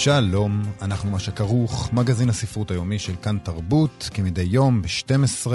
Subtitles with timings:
[0.00, 5.50] שלום, אנחנו מה שכרוך, מגזין הספרות היומי של כאן תרבות, כמדי יום ב-12.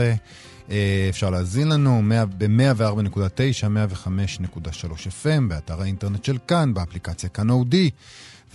[0.71, 2.01] אה, אפשר להזין לנו
[2.37, 4.67] ב-104.9, 105.3
[5.23, 7.89] FM, באתר האינטרנט של כאן, באפליקציה כאן אודי.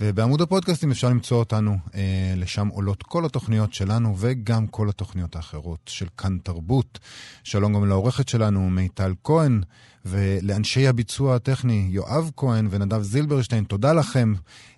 [0.03, 5.79] ובעמוד הפודקאסטים אפשר למצוא אותנו, אה, לשם עולות כל התוכניות שלנו וגם כל התוכניות האחרות
[5.85, 6.99] של כאן תרבות.
[7.43, 9.61] שלום גם לעורכת שלנו, מיטל כהן,
[10.05, 14.33] ולאנשי הביצוע הטכני, יואב כהן ונדב זילברשטיין, תודה לכם,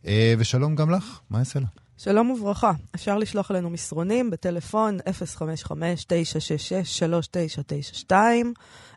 [0.05, 1.82] אה, ושלום גם לך, מה יעשה לה?
[1.97, 2.71] שלום וברכה.
[2.95, 4.97] אפשר לשלוח אלינו מסרונים בטלפון
[8.09, 8.11] 055-966-3992,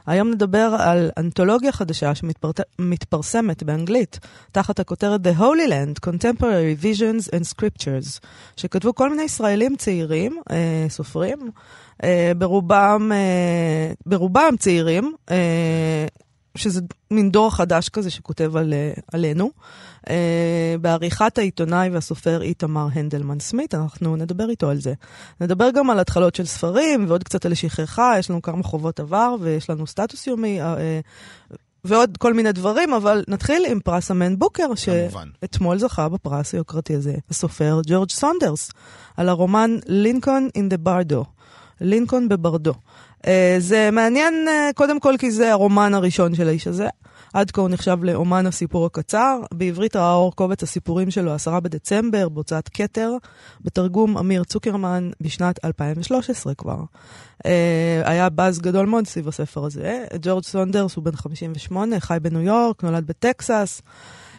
[0.07, 4.19] היום נדבר על אנתולוגיה חדשה שמתפרסמת באנגלית,
[4.53, 8.21] תחת הכותרת The Holy Land, Contemporary Visions and Scriptures,
[8.57, 11.39] שכתבו כל מיני ישראלים צעירים, אה, סופרים,
[12.05, 16.07] אה, ברובם, אה, ברובם צעירים, אה,
[16.55, 18.75] שזה מין דור חדש כזה שכותב על,
[19.13, 19.51] עלינו.
[20.07, 20.11] אה,
[20.81, 24.95] בעריכת העיתונאי והסופר איתמר הנדלמן סמית, אנחנו נדבר איתו על זה.
[25.41, 29.35] נדבר גם על התחלות של ספרים ועוד קצת על שכחה, יש לנו כמה חובות עבר
[29.41, 30.61] ויש לנו סטטוס יומי.
[30.63, 30.67] אה,
[31.85, 37.15] ועוד כל מיני דברים, אבל נתחיל עם פרס המן בוקר, שאתמול זכה בפרס היוקרתי הזה,
[37.31, 38.71] הסופר ג'ורג' סונדרס,
[39.17, 41.25] על הרומן Lincoln in the Bardo,
[41.81, 42.75] לינקון בברדו.
[43.23, 46.89] אה, זה מעניין אה, קודם כל כי זה הרומן הראשון של האיש הזה.
[47.35, 49.41] עד כה הוא נחשב לאומן הסיפור הקצר.
[49.55, 53.13] בעברית ראה אור קובץ הסיפורים שלו, עשרה בדצמבר, בהוצאת כתר,
[53.61, 56.79] בתרגום אמיר צוקרמן בשנת 2013 כבר.
[57.45, 57.49] Uh,
[58.05, 60.05] היה באז גדול מאוד סביב הספר הזה.
[60.23, 63.83] ג'ורג' סונדרס הוא בן 58, חי בניו יורק, נולד בטקסס.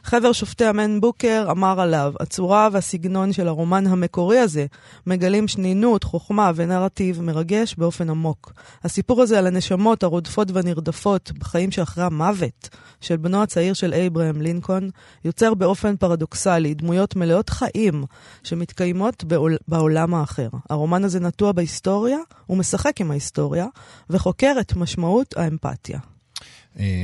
[0.10, 4.66] חבר שופטי המן בוקר אמר עליו, הצורה והסגנון של הרומן המקורי הזה
[5.08, 8.54] מגלים שנינות, חוכמה ונרטיב מרגש באופן עמוק.
[8.84, 12.70] הסיפור הזה על הנשמות הרודפות והנרדפות בחיים שאחרי המוות
[13.02, 14.90] של בנו הצעיר של אייברהם לינקולן,
[15.26, 18.06] יוצר באופן פרדוקסלי דמויות מלאות חיים
[18.44, 20.50] שמתקיימות בעול, בעולם האחר.
[20.70, 23.66] הרומן הזה נטוע בהיסטוריה, הוא משחק עם ההיסטוריה,
[24.10, 26.00] וחוקר את משמעות האמפתיה.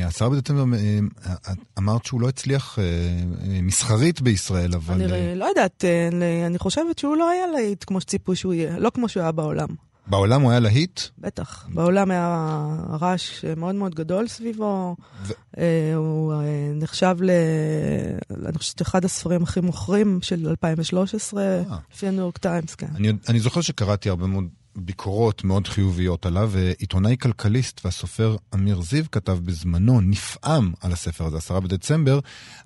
[0.05, 0.99] עשרה בדצמבר, אה,
[1.77, 2.83] אמרת שהוא לא הצליח אה,
[3.61, 4.93] מסחרית בישראל, אבל...
[4.93, 5.85] אני אה, לא יודעת,
[6.45, 9.67] אני חושבת שהוא לא היה להיט כמו שציפו שהוא יהיה, לא כמו שהוא היה בעולם.
[10.07, 11.01] בעולם הוא היה להיט?
[11.17, 11.67] בטח.
[11.73, 12.57] בעולם היה
[13.01, 14.95] רעש מאוד מאוד גדול סביבו.
[15.25, 15.33] ו...
[15.95, 16.33] הוא
[16.75, 17.31] נחשב ל...
[18.45, 21.43] אני חושבת אחד הספרים הכי מוכרים של 2013,
[21.93, 22.87] לפי הניו יורק טיימס, כן.
[22.95, 29.03] אני, אני זוכר שקראתי הרבה מאוד ביקורות מאוד חיוביות עליו, ועיתונאי כלכליסט והסופר אמיר זיו
[29.11, 32.19] כתב בזמנו, נפעם על הספר הזה, עשרה בדצמבר,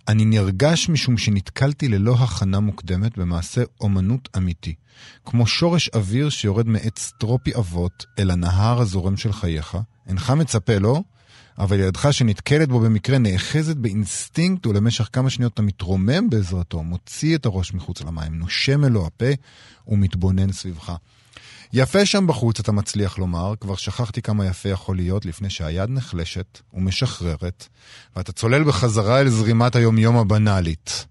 [0.08, 4.76] אני נרגש משום שנתקלתי ללא הכנה מוקדמת במעשה אומנות אמיתי.
[5.26, 9.78] כמו שורש אוויר שיורד מעץ טרופי עבות אל הנהר הזורם של חייך,
[10.08, 11.04] אינך מצפה לו,
[11.58, 17.46] אבל ידך שנתקלת בו במקרה נאחזת באינסטינקט ולמשך כמה שניות אתה מתרומם בעזרתו, מוציא את
[17.46, 19.26] הראש מחוץ למים, נושם מלוא הפה
[19.88, 20.96] ומתבונן סביבך.
[21.74, 26.60] יפה שם בחוץ, אתה מצליח לומר, כבר שכחתי כמה יפה יכול להיות לפני שהיד נחלשת
[26.74, 27.68] ומשחררת,
[28.16, 31.06] ואתה צולל בחזרה אל זרימת היומיום הבנאלית.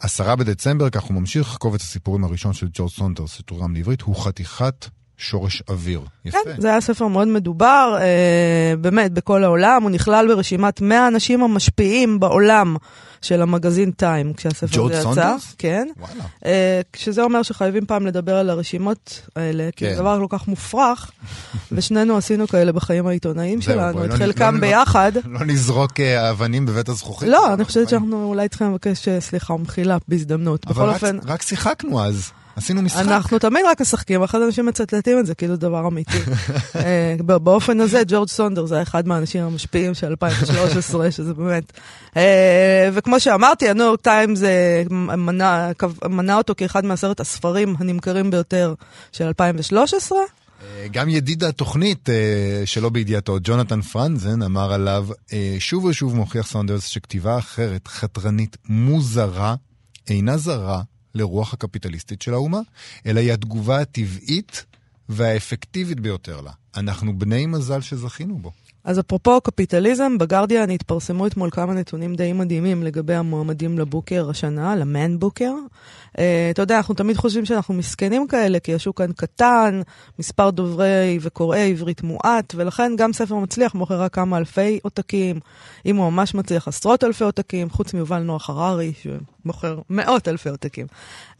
[0.00, 4.86] עשרה בדצמבר, כך הוא ממשיך, קובץ הסיפורים הראשון של ג'ורג' סונדרס שתורגם לעברית, הוא חתיכת
[5.22, 6.00] שורש אוויר.
[6.24, 6.38] יפה.
[6.44, 9.82] כן, זה היה ספר מאוד מדובר, אה, באמת, בכל העולם.
[9.82, 12.76] הוא נכלל ברשימת 100 האנשים המשפיעים בעולם
[13.22, 15.02] של המגזין טיים, כשהספר הזה יצא.
[15.02, 15.54] ג'ורג' סונדרס?
[15.58, 15.88] כן.
[15.98, 16.24] וואלה.
[16.46, 19.94] אה, שזה אומר שחייבים פעם לדבר על הרשימות האלה, כי כן.
[19.94, 21.10] זה דבר כל כך מופרך,
[21.72, 25.12] ושנינו עשינו כאלה בחיים העיתונאיים שלנו, את לא חלקם לא, ביחד.
[25.24, 27.28] לא נזרוק אה, אבנים בבית הזכוכית.
[27.28, 30.66] לא, אני חושבת שאנחנו אולי צריכים לבקש אה, סליחה ומחילה בהזדמנות.
[30.66, 31.18] אבל רק, אופן...
[31.26, 32.30] רק שיחקנו אז.
[32.56, 33.00] עשינו משחק.
[33.00, 36.18] אנחנו תמיד רק משחקים, ואחרי אנשים מצטטים את זה כאילו דבר אמיתי.
[36.76, 41.72] אה, באופן הזה, ג'ורג' סונדר זה אחד מהאנשים המשפיעים של 2013, שזה באמת...
[42.16, 44.42] אה, וכמו שאמרתי, הניו יורק טיימס
[44.90, 45.70] מנה,
[46.08, 48.74] מנה אותו כאחד מעשרת הספרים הנמכרים ביותר
[49.12, 50.18] של 2013.
[50.18, 52.08] אה, גם ידיד התוכנית
[52.64, 55.08] שלא בידיעתו, ג'ונתן פרנזן, אמר עליו,
[55.58, 59.54] שוב ושוב מוכיח סונדרס שכתיבה אחרת, חתרנית, מוזרה,
[60.08, 60.82] אינה זרה
[61.14, 62.60] לרוח הקפיטליסטית של האומה,
[63.06, 64.64] אלא היא התגובה הטבעית
[65.08, 66.50] והאפקטיבית ביותר לה.
[66.76, 68.52] אנחנו בני מזל שזכינו בו.
[68.84, 75.18] אז אפרופו קפיטליזם, בגרדיאן התפרסמו אתמול כמה נתונים די מדהימים לגבי המועמדים לבוקר השנה, למן
[75.18, 75.52] בוקר.
[75.52, 76.20] Uh,
[76.50, 79.82] אתה יודע, אנחנו תמיד חושבים שאנחנו מסכנים כאלה, כי השוק כאן קטן,
[80.18, 85.40] מספר דוברי וקוראי עברית מועט, ולכן גם ספר מצליח מוכר רק כמה אלפי עותקים,
[85.86, 88.92] אם הוא ממש מצליח עשרות אלפי עותקים, חוץ מיובל נוח הררי,
[89.42, 90.86] שמוכר מאות אלפי עותקים.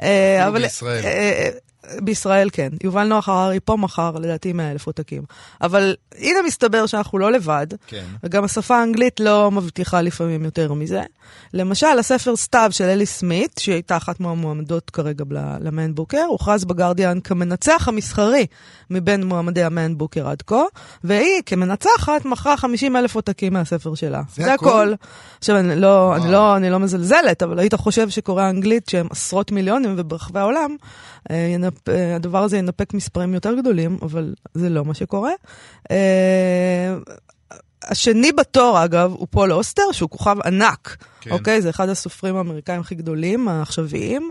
[0.00, 0.04] Uh,
[0.46, 0.62] אבל...
[0.62, 1.02] בישראל.
[1.02, 2.68] Uh, בישראל כן.
[2.84, 5.22] יובל נוח הררי פה מחר, לדעתי 100 אלף עותקים.
[5.60, 8.04] אבל הנה מסתבר שאנחנו לא לבד, כן.
[8.24, 11.02] וגם השפה האנגלית לא מבטיחה לפעמים יותר מזה.
[11.54, 15.24] למשל, הספר סתיו של אלי סמית, שהיא הייתה אחת מהמועמדות כרגע
[15.60, 18.46] למיין בוקר, הוכרז בגרדיאן כמנצח המסחרי
[18.90, 20.62] מבין מועמדי המיין בוקר עד כה,
[21.04, 24.22] והיא כמנצחת מכרה 50 אלף עותקים מהספר שלה.
[24.34, 24.92] זה, זה הכל.
[25.38, 29.52] עכשיו, אני לא, אני, לא, אני לא מזלזלת, אבל היית חושב שקוראי אנגלית, שהם עשרות
[29.52, 30.76] מיליונים וברחבי העולם,
[31.30, 31.88] אה, ינפ...
[31.88, 35.32] אה, הדבר הזה ינפק מספרים יותר גדולים, אבל זה לא מה שקורה.
[35.90, 36.96] אה,
[37.84, 40.96] השני בתור, אגב, הוא פול אוסטר, שהוא כוכב ענק.
[41.20, 41.30] כן.
[41.30, 41.62] אוקיי?
[41.62, 44.30] זה אחד הסופרים האמריקאים הכי גדולים, העכשוויים.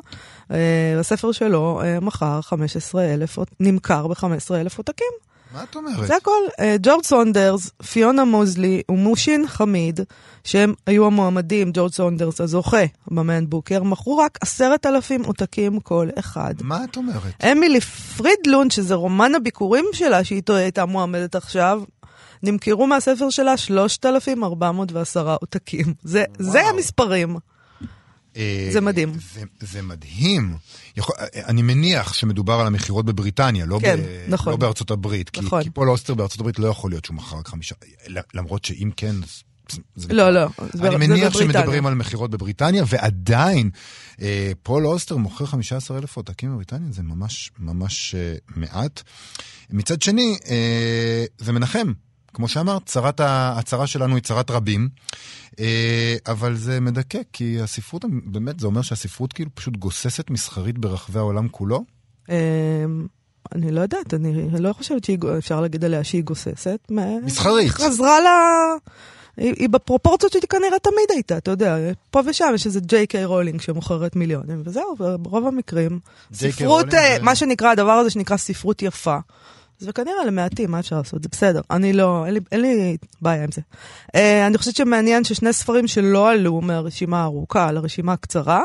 [0.99, 5.30] הספר שלו מכר 15 אלף, נמכר ב-15 אלף עותקים.
[5.53, 6.07] מה את אומרת?
[6.07, 6.31] זה הכל.
[6.59, 9.99] אה, ג'ורג' סונדרס, פיונה מוזלי ומוהסין חמיד,
[10.43, 16.53] שהם היו המועמדים, ג'ורג' סונדרס הזוכה במן בוקר, מכרו רק עשרת אלפים עותקים כל אחד.
[16.61, 17.43] מה את אומרת?
[17.51, 21.81] אמילי פרידלונד, שזה רומן הביכורים שלה, שאיתו היא הייתה מועמדת עכשיו,
[22.43, 25.93] נמכרו מהספר שלה 3,410 עותקים.
[26.03, 27.37] זה, זה המספרים.
[28.37, 29.13] אה, זה מדהים.
[29.33, 30.55] זה, זה מדהים.
[30.97, 34.53] יכול, אני מניח שמדובר על המכירות בבריטניה, לא, כן, ב, נכון.
[34.53, 35.37] לא בארצות הברית.
[35.37, 35.59] נכון.
[35.59, 37.75] כי, כי פול אוסטר בארצות הברית לא יכול להיות שהוא מכר רק חמישה,
[38.33, 39.15] למרות שאם כן...
[39.95, 40.47] זה לא, לא.
[40.83, 43.69] אני מניח שמדברים על מכירות בבריטניה, ועדיין
[44.21, 49.01] אה, פול אוסטר מוכר 15 אלף עותקים בבריטניה, זה ממש ממש אה, מעט.
[49.69, 51.91] מצד שני, אה, זה מנחם.
[52.33, 54.89] כמו שאמרת, צרת ה-, הצרה שלנו היא צרת רבים,
[55.59, 61.19] אה, אבל זה מדכא, כי הספרות, באמת, זה אומר שהספרות כאילו פשוט גוססת מסחרית ברחבי
[61.19, 61.83] העולם כולו?
[62.29, 62.35] אמ,
[63.55, 66.79] אני לא יודעת, אני לא חושבת שאפשר להגיד עליה שהיא גוססת.
[67.23, 67.69] מסחרית.
[67.69, 68.25] חזרה ל...
[69.37, 71.77] היא, היא בפרופורציות שהיא כנראה תמיד הייתה, אתה יודע,
[72.11, 75.99] פה ושם יש איזה ג'יי קיי רולינג שמוכרת מיליונים, וזהו, ברוב המקרים.
[76.33, 79.17] ספרות, אה, מה שנקרא, הדבר הזה שנקרא ספרות יפה.
[79.81, 81.23] זה כנראה למעטים, מה אפשר לעשות?
[81.23, 81.61] זה בסדר.
[81.71, 83.61] אני לא, אין לי, אין לי בעיה עם זה.
[84.07, 88.61] Uh, אני חושבת שמעניין ששני ספרים שלא עלו מהרשימה הארוכה לרשימה הקצרה,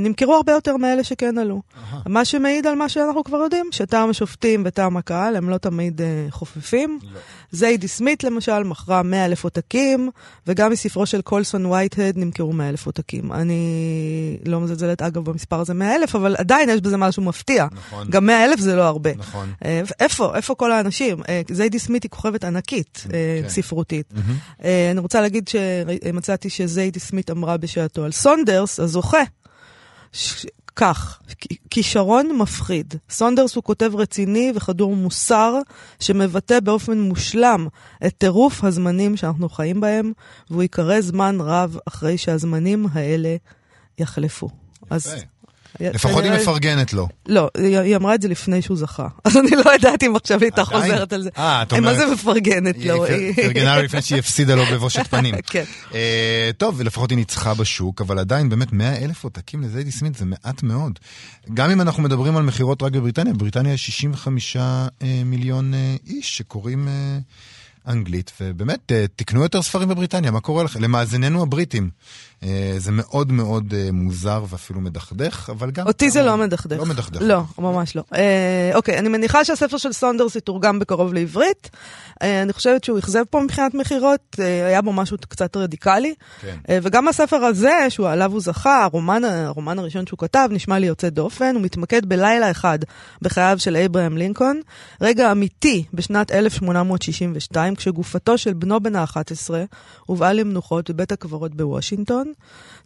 [0.00, 1.62] נמכרו הרבה יותר מאלה שכן עלו.
[1.74, 1.96] Aha.
[2.06, 6.04] מה שמעיד על מה שאנחנו כבר יודעים, שטעם השופטים וטעם הקהל הם לא תמיד uh,
[6.30, 6.98] חופפים.
[7.02, 7.20] לא.
[7.50, 10.10] זיידי סמית למשל מכרה 100 אלף עותקים,
[10.46, 13.32] וגם מספרו של קולסון וייטהד נמכרו 100 אלף עותקים.
[13.32, 17.66] אני לא מזלזלת אגב במספר הזה 100 אלף, אבל עדיין יש בזה משהו מפתיע.
[17.72, 18.10] נכון.
[18.10, 19.10] גם 100 אלף זה לא הרבה.
[19.16, 19.52] נכון.
[20.00, 21.18] איפה, איפה כל האנשים?
[21.50, 23.48] זיידי סמית היא כוכבת ענקית, כן.
[23.48, 24.12] ספרותית.
[24.12, 24.64] Mm-hmm.
[24.90, 29.22] אני רוצה להגיד שמצאתי שזיידי סמית אמרה בשעתו על סונדרס, הזוכה.
[30.76, 31.18] כך,
[31.70, 32.94] כישרון מפחיד.
[33.10, 35.58] סונדרס הוא כותב רציני וחדור מוסר,
[36.00, 37.68] שמבטא באופן מושלם
[38.06, 40.12] את טירוף הזמנים שאנחנו חיים בהם,
[40.50, 43.36] והוא ייקרא זמן רב אחרי שהזמנים האלה
[43.98, 44.48] יחלפו.
[44.86, 44.94] יפה.
[44.94, 45.14] אז
[45.80, 47.08] לפחות היא מפרגנת לו.
[47.26, 49.08] לא, היא אמרה את זה לפני שהוא זכה.
[49.24, 51.30] אז אני לא יודעת אם עכשיו היא הייתה חוזרת על זה.
[51.38, 51.84] אה, את אומרת...
[51.84, 53.04] מה זה מפרגנת לו?
[53.04, 55.34] היא פרגנה לו לפני שהיא הפסידה לו בבושת פנים.
[55.46, 55.64] כן.
[55.94, 60.24] אה, טוב, לפחות היא ניצחה בשוק, אבל עדיין באמת 100 אלף עותקים לזיידי סמית זה
[60.24, 60.98] מעט מאוד.
[61.54, 64.88] גם אם אנחנו מדברים על מכירות רק בבריטניה, בבריטניה יש 65 אה,
[65.24, 66.88] מיליון אה, איש שקוראים...
[67.88, 70.82] אנגלית, ובאמת, תקנו יותר ספרים בבריטניה, מה קורה לכם?
[70.82, 71.90] למאזיננו הבריטים.
[72.42, 75.86] אה, זה מאוד מאוד אה, מוזר ואפילו מדכדך, אבל גם...
[75.86, 76.78] אותי זה לא מדכדך.
[76.78, 77.20] לא מדכדך.
[77.22, 78.02] לא, ממש לא.
[78.14, 81.70] אה, אוקיי, אני מניחה שהספר של סונדרס יתורגם בקרוב לעברית.
[82.20, 86.14] אני חושבת שהוא אכזב פה מבחינת מכירות, היה בו משהו קצת רדיקלי.
[86.40, 86.56] כן.
[86.82, 91.54] וגם הספר הזה, שעליו הוא זכה, הרומן, הרומן הראשון שהוא כתב, נשמע לי יוצא דופן.
[91.54, 92.78] הוא מתמקד בלילה אחד
[93.22, 94.56] בחייו של אברהם לינקולן,
[95.00, 99.50] רגע אמיתי בשנת 1862, כשגופתו של בנו בן ה-11
[100.06, 102.32] הובאה למנוחות בבית הקברות בוושינגטון.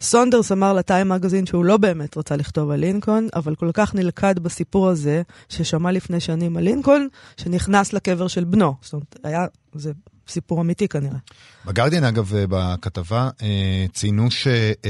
[0.01, 4.39] סונדרס אמר לטיים מגזין שהוא לא באמת רצה לכתוב על לינקולן, אבל כל כך נלכד
[4.39, 7.07] בסיפור הזה, ששמע לפני שנים על לינקולן,
[7.37, 8.75] שנכנס לקבר של בנו.
[8.81, 9.91] זאת אומרת, היה, זה
[10.27, 11.17] סיפור אמיתי כנראה.
[11.65, 14.85] בגרדיאן, אגב, אה, בכתבה, אה, ציינו שאת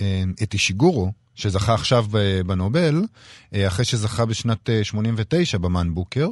[0.00, 2.06] אה, אישיגורו, שזכה עכשיו
[2.46, 3.02] בנובל,
[3.54, 6.28] אחרי שזכה בשנת 89 במן בוקר,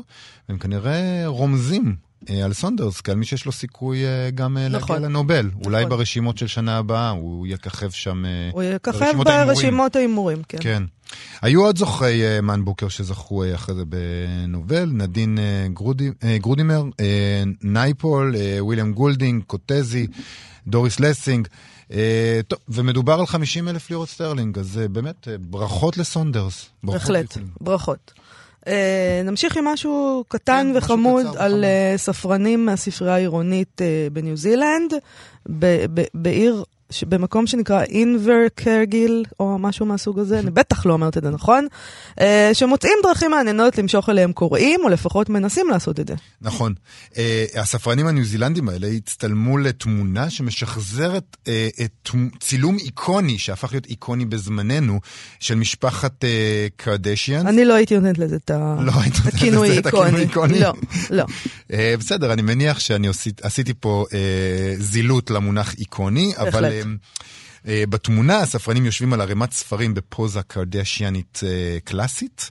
[0.48, 1.96] הם כנראה רומזים
[2.45, 4.97] על סונדרס כעל מי שיש לו סיכוי אה, גם אה, נכון.
[4.97, 5.50] להגיע לנובל.
[5.64, 5.97] אולי נכון.
[5.99, 10.43] ברשימות של שנה הבאה הוא יככב שם אה, הוא יככב ברשימות ההימורים.
[10.49, 10.59] כן.
[10.61, 10.83] כן.
[11.43, 16.38] היו עוד זוכי אה, מן בוקר שזכו אה, אחרי זה בנובל, נדין אה, גורדי, אה,
[16.38, 20.07] גורדימר, אה, נייפול, אה, וויליאם גולדינג, קוטזי,
[20.67, 21.49] דוריס לסינג.
[21.93, 26.69] אה, טוב, ומדובר על 50 אלף לירות סטרלינג, אז אה, באמת, אה, ברכות לסונדרס.
[26.83, 27.38] ברכות בהחלט.
[27.61, 28.12] ברכות.
[28.66, 31.64] אה, נמשיך עם משהו קטן כן, משהו וחמוד קצר על וחמוד.
[31.64, 34.95] אה, ספרנים מהספרייה העירונית אה, בניו זילנד,
[35.49, 36.64] ב- ב- בעיר,
[37.08, 41.66] במקום שנקרא אינבר קרגיל, או משהו מהסוג הזה, אני בטח לא אומרת את זה נכון,
[42.20, 46.14] אה, שמוצאים דרכים מעניינות למשוך אליהם קוראים, או לפחות מנסים לעשות את זה.
[46.40, 46.75] נכון.
[47.16, 54.25] אה, הספרנים הניו זילנדים האלה הצטלמו לתמונה שמשחזרת אה, את צילום איקוני, שהפך להיות איקוני
[54.25, 55.00] בזמננו,
[55.40, 56.25] של משפחת
[56.76, 57.46] קרדשיאנס.
[57.46, 58.92] אני לא הייתי נותנת לזה את לא
[59.25, 59.70] הכינוי
[60.20, 60.61] איקוני.
[60.61, 60.72] לא,
[61.11, 61.25] לא.
[61.99, 64.04] בסדר, אני מניח שאני עשית, עשיתי פה
[64.78, 66.81] זילות למונח איקוני, אבל
[67.64, 72.50] בתמונה הספרנים יושבים על ערימת ספרים בפוזה קרדשיאנית אה, קלאסית,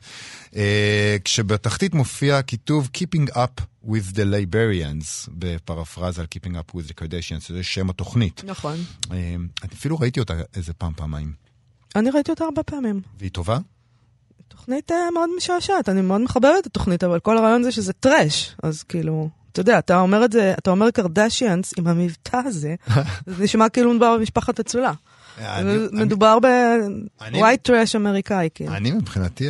[0.56, 6.94] אה, כשבתחתית מופיע הכיתוב Keeping up with the Liberians, בפרפרזה על Keeping up with the
[6.94, 8.42] Kardashians, זה שם התוכנית.
[8.46, 8.78] נכון.
[9.12, 9.36] אה,
[9.74, 11.34] אפילו ראיתי אותה איזה פעם, פעמיים.
[11.96, 13.02] אני ראיתי אותה הרבה פעמים.
[13.20, 13.58] והיא טובה?
[14.48, 18.56] תוכנית אה, מאוד משעשעת, אני מאוד מחבבת את התוכנית, אבל כל הרעיון זה שזה trash,
[18.64, 22.76] אז כאילו, אתה יודע, אתה אומר את זה, אתה אומר קרדשיאנס עם המבטא הזה,
[23.28, 24.92] זה נשמע כאילו מדובר במשפחת אצולה.
[25.92, 28.74] מדובר ב white trash אמריקאי, כאילו.
[28.74, 29.50] אני מבחינתי,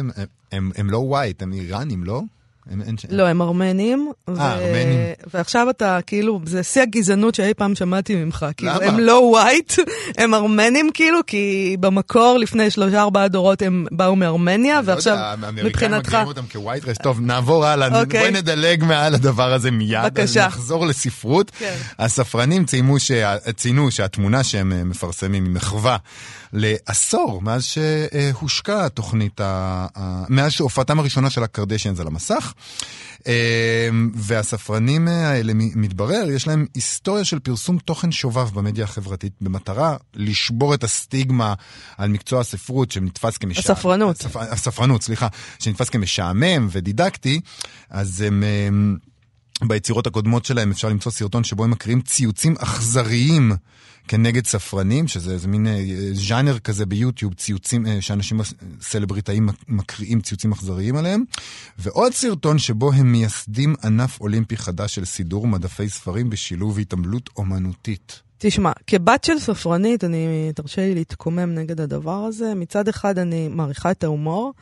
[0.52, 2.22] הם לא white, הם איראנים, לא?
[2.70, 4.12] הם, ש- לא, הם ארמנים.
[4.30, 5.00] ו- ארמנים.
[5.34, 8.46] ועכשיו אתה, כאילו, זה שיא הגזענות שאי פעם שמעתי ממך.
[8.58, 8.86] כאילו, למה?
[8.86, 9.74] הם לא ווייט,
[10.18, 15.14] הם ארמנים כאילו, כי במקור לפני שלושה ארבעה דורות הם באו מארמניה, אני לא ועכשיו,
[15.14, 16.08] יודע, האמריקאים מבחינתך...
[16.08, 16.84] מגדירים אותם כווייט.
[17.04, 18.20] טוב, נעבור הלאה, אוקיי.
[18.20, 20.04] בואי נדלג מעל הדבר הזה מיד.
[20.06, 20.48] בבקשה.
[20.48, 21.52] נחזור לספרות.
[21.60, 21.76] כן.
[22.00, 25.98] הספרנים ציינו, שה, ציינו שהתמונה שהם אה, מפרסמים היא מחווה
[26.54, 29.88] לעשור מאז שהושקה התוכנית, ה,
[30.30, 32.51] מאז שהופעתם הראשונה של הקרדשיאנס על המסך.
[33.28, 39.98] אה, והספרנים האלה, מ- מתברר, יש להם היסטוריה של פרסום תוכן שובב במדיה החברתית, במטרה
[40.16, 41.54] לשבור את הסטיגמה
[41.98, 43.76] על מקצוע הספרות שנתפס כמשעמם.
[43.76, 44.20] הספרנות.
[44.20, 44.36] הספ...
[44.38, 45.28] הספרנות, סליחה,
[45.60, 47.42] שנתפס כמשעמם ודידקטי,
[47.90, 48.44] אז הם...
[49.68, 53.52] ביצירות הקודמות שלהם אפשר למצוא סרטון שבו הם מקריאים ציוצים אכזריים
[54.08, 55.80] כנגד ספרנים, שזה איזה מין אה,
[56.14, 58.46] ז'אנר כזה ביוטיוב, ציוצים אה, שאנשים אה,
[58.82, 61.24] סלבריטאים מקריאים ציוצים אכזריים עליהם.
[61.78, 68.22] ועוד סרטון שבו הם מייסדים ענף אולימפי חדש של סידור מדפי ספרים בשילוב התעמלות אומנותית.
[68.38, 72.54] תשמע, כבת של ספרנית, אני, תרשה לי להתקומם נגד הדבר הזה.
[72.56, 74.54] מצד אחד אני מעריכה את ההומור,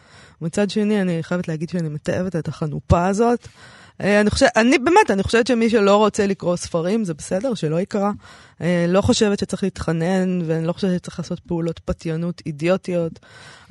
[0.41, 3.47] מצד שני אני חייבת להגיד שאני מתעבת את החנופה הזאת.
[4.03, 7.81] אה, אני חושבת, אני באמת, אני חושבת שמי שלא רוצה לקרוא ספרים, זה בסדר, שלא
[7.81, 8.11] יקרא.
[8.61, 13.19] אה, לא חושבת שצריך להתחנן, ואני לא חושבת שצריך לעשות פעולות פתיונות אידיוטיות,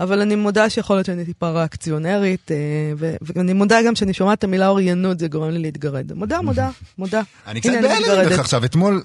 [0.01, 2.57] אבל אני מודה שיכול להיות שאני טיפה ריאקציונרית, אה,
[2.99, 6.13] ו- ואני מודה גם שאני שומעת את המילה אוריינות, זה גורם לי להתגרד.
[6.13, 7.21] מודה, מודה, מודה.
[7.47, 8.31] אני קצת בהלם.
[8.31, 8.65] ממך עכשיו.
[8.65, 9.03] אתמול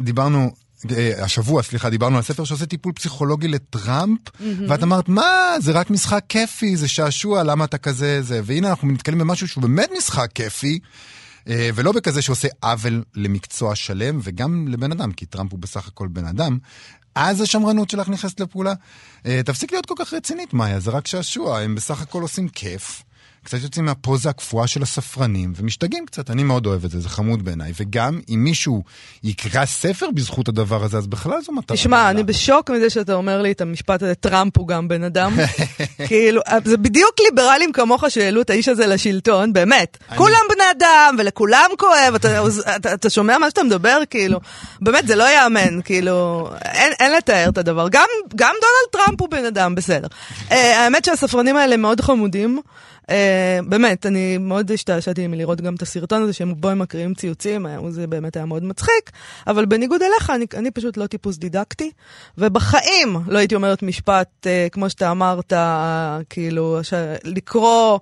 [0.00, 0.50] דיברנו,
[1.18, 4.20] השבוע, סליחה, דיברנו על ספר שעושה טיפול פסיכולוגי לטראמפ,
[4.68, 8.40] ואת אמרת, מה, זה רק משחק כיפי, זה שעשוע, למה אתה כזה, זה...
[8.44, 10.78] והנה אנחנו נתקלים במשהו שהוא באמת משחק כיפי.
[11.48, 16.08] אה, ולא בכזה שעושה עוול למקצוע שלם וגם לבן אדם, כי טראמפ הוא בסך הכל
[16.08, 16.58] בן אדם.
[17.14, 18.72] אז השמרנות שלך נכנסת לפעולה.
[19.26, 23.02] אה, תפסיק להיות כל כך רצינית, מאיה, זה רק שעשוע, הם בסך הכל עושים כיף.
[23.44, 27.44] קצת יוצאים מהפוזה הקפואה של הספרנים ומשתגעים קצת, אני מאוד אוהב את זה, זה חמוד
[27.44, 27.72] בעיניי.
[27.80, 28.82] וגם אם מישהו
[29.24, 31.76] יקרא ספר בזכות הדבר הזה, אז בכלל זו מטרה.
[31.76, 32.10] תשמע.
[32.10, 35.32] אני בשוק מזה שאתה אומר לי את המשפט הזה, טראמפ הוא גם בן אדם.
[36.08, 39.98] כאילו, זה בדיוק ליברלים כמוך שהעלו את האיש הזה לשלטון, באמת.
[40.08, 42.42] אני- כולם בני אדם, ולכולם כואב, אתה,
[42.76, 44.40] אתה, אתה שומע מה שאתה מדבר, כאילו,
[44.80, 47.88] באמת, זה לא ייאמן, כאילו, אין, אין לתאר את הדבר.
[47.90, 50.06] גם, גם דונלד טראמפ הוא בן אדם, בסדר.
[50.48, 52.60] Uh, האמת שהספרנים האלה מאוד חמודים.
[53.04, 53.06] Uh,
[53.68, 58.06] באמת, אני מאוד השתעשעתי מלראות גם את הסרטון הזה שבו הם מקריאים ציוצים, היה- זה
[58.06, 59.10] באמת היה מאוד מצחיק,
[59.46, 61.90] אבל בניגוד אליך, אני, אני פשוט לא טיפוס דידקטי,
[62.38, 65.52] ובחיים לא הייתי אומרת משפט, uh, כמו שאתה אמרת,
[66.30, 66.92] כאילו, ש...
[67.24, 67.98] לקרוא,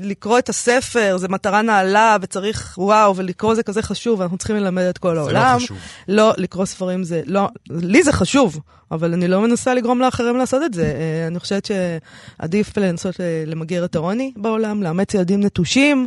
[0.00, 4.82] לקרוא את הספר, זה מטרה נעלה, וצריך, וואו, ולקרוא זה כזה חשוב, ואנחנו צריכים ללמד
[4.82, 5.58] את כל זה לא העולם.
[5.58, 5.76] חשוב.
[6.08, 8.60] לא, לקרוא ספרים זה לא, לי זה חשוב,
[8.92, 10.84] אבל אני לא מנסה לגרום לאחרים לעשות את זה.
[10.84, 16.06] אה, אני חושבת שעדיף לנסות אה, למגר את העוני בעולם, לאמץ ילדים נטושים,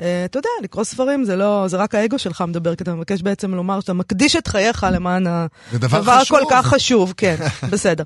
[0.00, 3.22] אה, אתה יודע, לקרוא ספרים זה לא, זה רק האגו שלך מדבר, כי אתה מבקש
[3.22, 5.26] בעצם לומר שאתה מקדיש את חייך למען
[5.72, 7.36] הדבר כל כך חשוב, כן,
[7.72, 8.04] בסדר.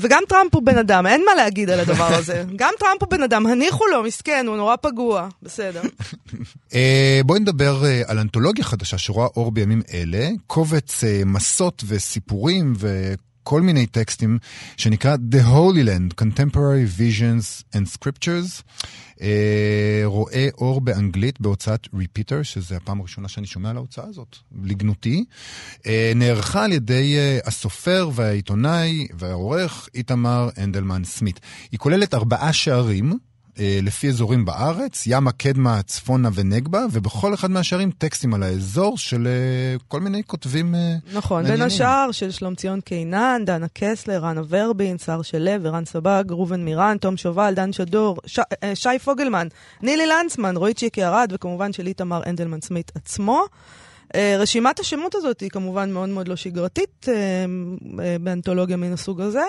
[0.00, 2.44] וגם טראמפ הוא בן אדם, אין מה להגיד על הדבר הזה.
[2.56, 5.82] גם טראמפ הוא בן אדם, הניחו לו, מסכן, הוא נורא פגוע, בסדר.
[7.26, 13.03] בואי נדבר על אנתולוגיה חדשה שרואה אור בימים אלה, קובץ מסות וסיפורים ו...
[13.44, 14.38] כל מיני טקסטים
[14.76, 18.62] שנקרא The Holy Land, Contemporary Visions and Scriptures,
[19.20, 25.24] אה, רואה אור באנגלית בהוצאת Repeater, שזה הפעם הראשונה שאני שומע על ההוצאה הזאת, לגנותי.
[25.86, 31.40] אה, נערכה על ידי אה, הסופר והעיתונאי והעורך איתמר אנדלמן סמית.
[31.72, 33.18] היא כוללת ארבעה שערים.
[33.60, 39.26] אה, לפי אזורים בארץ, ימה, קדמה, צפונה ונגבה, ובכל אחד מהשערים טקסטים על האזור של
[39.26, 41.58] אה, כל מיני כותבים אה, נכון, מעניינים.
[41.58, 46.96] בין השאר של שלומציון קינן, דנה קסלר, רנה ורבין, שר שלו, ערן סבג, ראובן מירן,
[47.00, 48.40] תום שובל, דן שדור, ש...
[48.74, 49.48] שי פוגלמן,
[49.82, 53.44] נילי לנצמן, רועי צ'יקי ארד, וכמובן של איתמר אנדלמן סמית עצמו.
[54.16, 57.06] רשימת השמות הזאת היא כמובן מאוד מאוד לא שגרתית
[58.20, 59.44] באנתולוגיה מן הסוג הזה.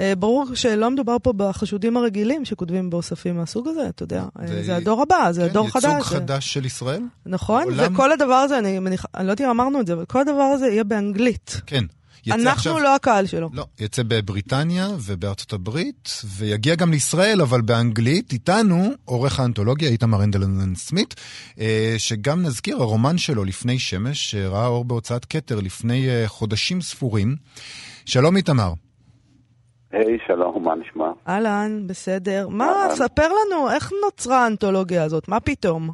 [0.00, 4.24] אה, ברור שלא מדובר פה בחשודים הרגילים שכותבים באוספים מהסוג הזה, אתה יודע.
[4.40, 5.84] אה, זה, זה הדור הבא, זה כן, הדור חדש.
[5.84, 7.02] ייצוג חדש של ישראל.
[7.26, 7.94] נכון, עולם...
[7.94, 10.42] וכל הדבר הזה, אני מניחה, אני לא יודעת אם אמרנו את זה, אבל כל הדבר
[10.42, 11.60] הזה יהיה באנגלית.
[11.66, 11.84] כן.
[12.30, 12.78] אנחנו עכשיו...
[12.78, 13.50] לא הקהל שלו.
[13.52, 18.32] לא, יצא בבריטניה ובארצות הברית, ויגיע גם לישראל, אבל באנגלית.
[18.32, 21.14] איתנו עורך האנתולוגיה איתמר הנדלן סמית,
[21.60, 27.36] אה, שגם נזכיר, הרומן שלו, לפני שמש, ראה אור בהוצאת כתר לפני חודשים ספורים.
[28.06, 28.72] שלום איתמר.
[29.94, 31.12] היי, שלום, מה נשמע?
[31.28, 32.48] אהלן, בסדר.
[32.50, 35.28] מה, ספר לנו, איך נוצרה האנתולוגיה הזאת?
[35.28, 35.88] מה פתאום?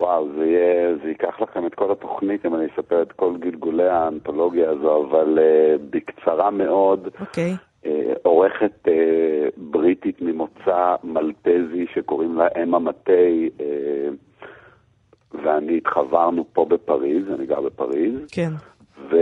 [0.00, 3.88] וואו, זה, יהיה, זה ייקח לכם את כל התוכנית אם אני אספר את כל גלגולי
[3.88, 7.20] האנתולוגיה הזו, אבל uh, בקצרה מאוד, okay.
[7.20, 7.56] אוקיי.
[7.84, 7.88] uh,
[8.22, 8.90] עורכת uh,
[9.56, 13.12] בריטית ממוצא מלטזי שקוראים לה אמה מטה,
[13.58, 13.62] uh,
[15.44, 18.14] ואני התחברנו פה בפריז, אני גר בפריז.
[18.32, 18.50] כן.
[19.10, 19.16] ו...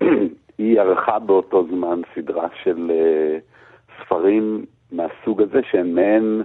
[0.58, 6.42] היא ערכה באותו זמן סדרה של uh, ספרים מהסוג הזה, שהם מעין,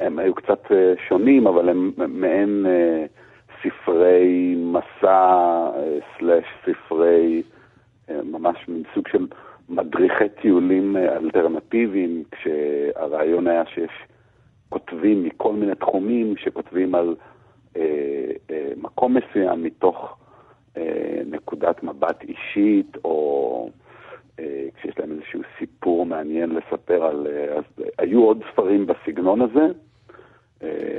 [0.00, 3.08] הם היו קצת uh, שונים, אבל הם מעין uh,
[3.62, 5.70] ספרי מסע,
[6.18, 7.42] סלאש ספרי,
[8.24, 9.26] ממש מין סוג של
[9.68, 13.90] מדריכי טיולים אלטרנטיביים, כשהרעיון היה שיש
[14.68, 17.16] כותבים מכל מיני תחומים שכותבים על
[17.74, 17.80] uh, uh,
[18.76, 20.16] מקום מסוים מתוך
[20.76, 23.70] אה, נקודת מבט אישית, או
[24.38, 27.26] אה, כשיש להם איזשהו סיפור מעניין לספר על...
[27.26, 29.66] אה, אז היו עוד ספרים בסגנון הזה.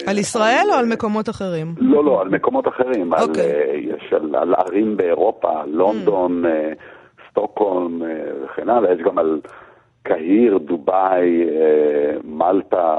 [0.07, 1.67] על ישראל או על מקומות אחרים?
[1.77, 3.13] לא, לא, על מקומות אחרים.
[3.13, 3.79] אוקיי.
[3.79, 6.49] יש על, ערים באירופה, לונדון, mm.
[7.29, 8.01] סטוקהולם
[8.43, 8.93] וכן הלאה.
[8.93, 9.41] יש גם על
[10.03, 11.43] קהיר, דובאי,
[12.23, 12.97] מלטה,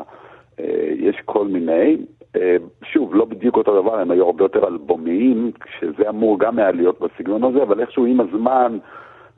[0.99, 1.97] יש כל מיני.
[2.37, 2.57] אה,
[2.93, 7.01] שוב, לא בדיוק אותו דבר, הם היו הרבה יותר אלבומיים, שזה אמור גם היה להיות
[7.01, 8.79] בסגנון הזה, אבל איכשהו עם הזמן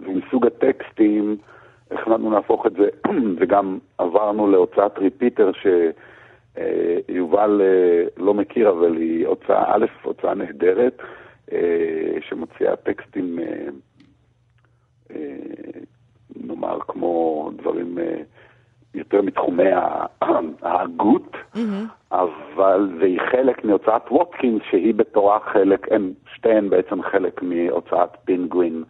[0.01, 1.37] ועם סוג הטקסטים,
[1.91, 2.89] החלטנו להפוך את זה,
[3.39, 5.51] וגם עברנו להוצאת ריפיטר
[6.55, 11.03] שיובל אה, לא מכיר, אבל היא הוצאה, א', הוצאה נהדרת,
[11.53, 13.39] אה, שמוציאה טקסטים,
[16.37, 17.99] נאמר, כמו דברים...
[18.97, 19.71] יותר מתחומי
[20.63, 21.59] ההגות, אמ-המ.
[22.13, 28.85] אבל והיא חלק מהוצאת ווטקינס, שהיא בתורה חלק, הן שתיהן בעצם חלק מהוצאת פינגווין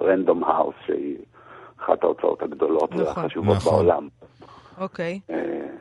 [0.00, 1.16] רנדום האוס, שהיא
[1.84, 3.06] אחת ההוצאות הגדולות נכון.
[3.06, 3.72] והחשובות נכון.
[3.72, 4.08] בעולם.
[4.78, 5.20] אוקיי.
[5.28, 5.32] אוקיי.
[5.32, 5.38] אה,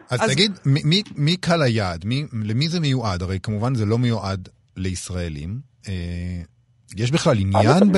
[0.10, 2.06] אז, אז תגיד, מי, מי קהל היעד?
[2.06, 3.22] מי, למי זה מיועד?
[3.22, 5.60] הרי כמובן זה לא מיועד לישראלים.
[5.88, 5.94] אה,
[6.98, 7.98] יש בכלל עניין ב...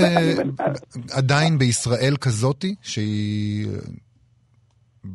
[1.14, 3.68] עדיין בישראל כזאתי, שהיא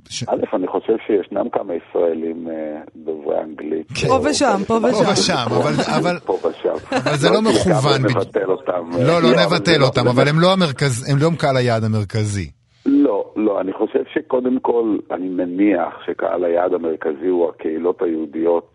[0.09, 0.22] ש...
[0.22, 3.87] א', אני חושב שישנם כמה ישראלים אה, דוברי אנגלית.
[3.94, 4.09] כן.
[4.09, 5.05] פה ושם, פה ושם.
[5.05, 5.46] פה ושם,
[5.98, 6.18] אבל...
[6.24, 6.96] פה ושם.
[6.96, 8.05] אבל זה לא מכוון.
[8.05, 8.90] נבטל אותם.
[8.92, 10.57] לא, לא, לא נבטל אותם, אבל הם לא
[11.09, 12.51] הם לא קהל היעד המרכזי.
[13.09, 18.75] לא, לא, אני חושב שקודם כל, אני מניח שקהל היעד המרכזי הוא הקהילות היהודיות,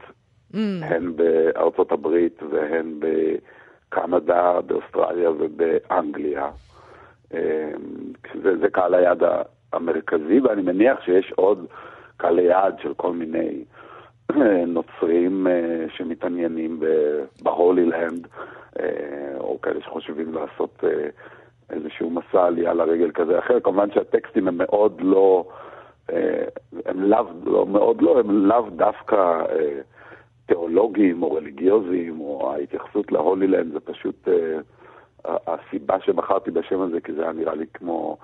[0.53, 0.57] mm.
[0.81, 6.49] הן בארצות הברית והן בקנדה, באוסטרליה ובאנגליה.
[7.33, 7.71] אה,
[8.61, 9.23] זה קהל היעד
[9.73, 11.65] המרכזי, ואני מניח שיש עוד
[12.17, 13.63] קהלי יעד של כל מיני
[14.31, 16.79] אה, נוצרים אה, שמתעניינים
[17.41, 18.27] בהולי לנד,
[18.79, 20.83] אה, או כאלה שחושבים לעשות
[21.69, 23.59] איזשהו מסע עלייה לרגל כזה אחר.
[23.59, 25.45] כמובן שהטקסטים הם מאוד לא,
[26.85, 29.43] הם לאו, לא, מאוד לא, הם לאו דווקא
[30.45, 34.27] תיאולוגיים או רליגיוזיים, או ההתייחסות להולי לנד זה פשוט
[35.25, 38.17] הסיבה שבחרתי בשם הזה, כי זה היה נראה לי כמו...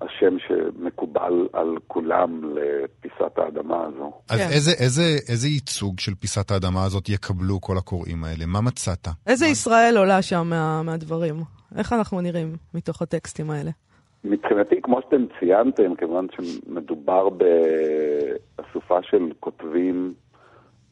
[0.00, 4.12] השם שמקובל על כולם לפסקי פיסת האדמה הזו.
[4.30, 4.48] אז כן.
[4.52, 8.46] איזה, איזה, איזה ייצוג של פיסת האדמה הזאת יקבלו כל הקוראים האלה?
[8.46, 9.08] מה מצאת?
[9.26, 9.50] איזה מה...
[9.50, 11.34] ישראל עולה שם מה, מהדברים?
[11.78, 13.70] איך אנחנו נראים מתוך הטקסטים האלה?
[14.24, 20.14] מבחינתי, כמו שאתם ציינתם, כיוון שמדובר באסופה של כותבים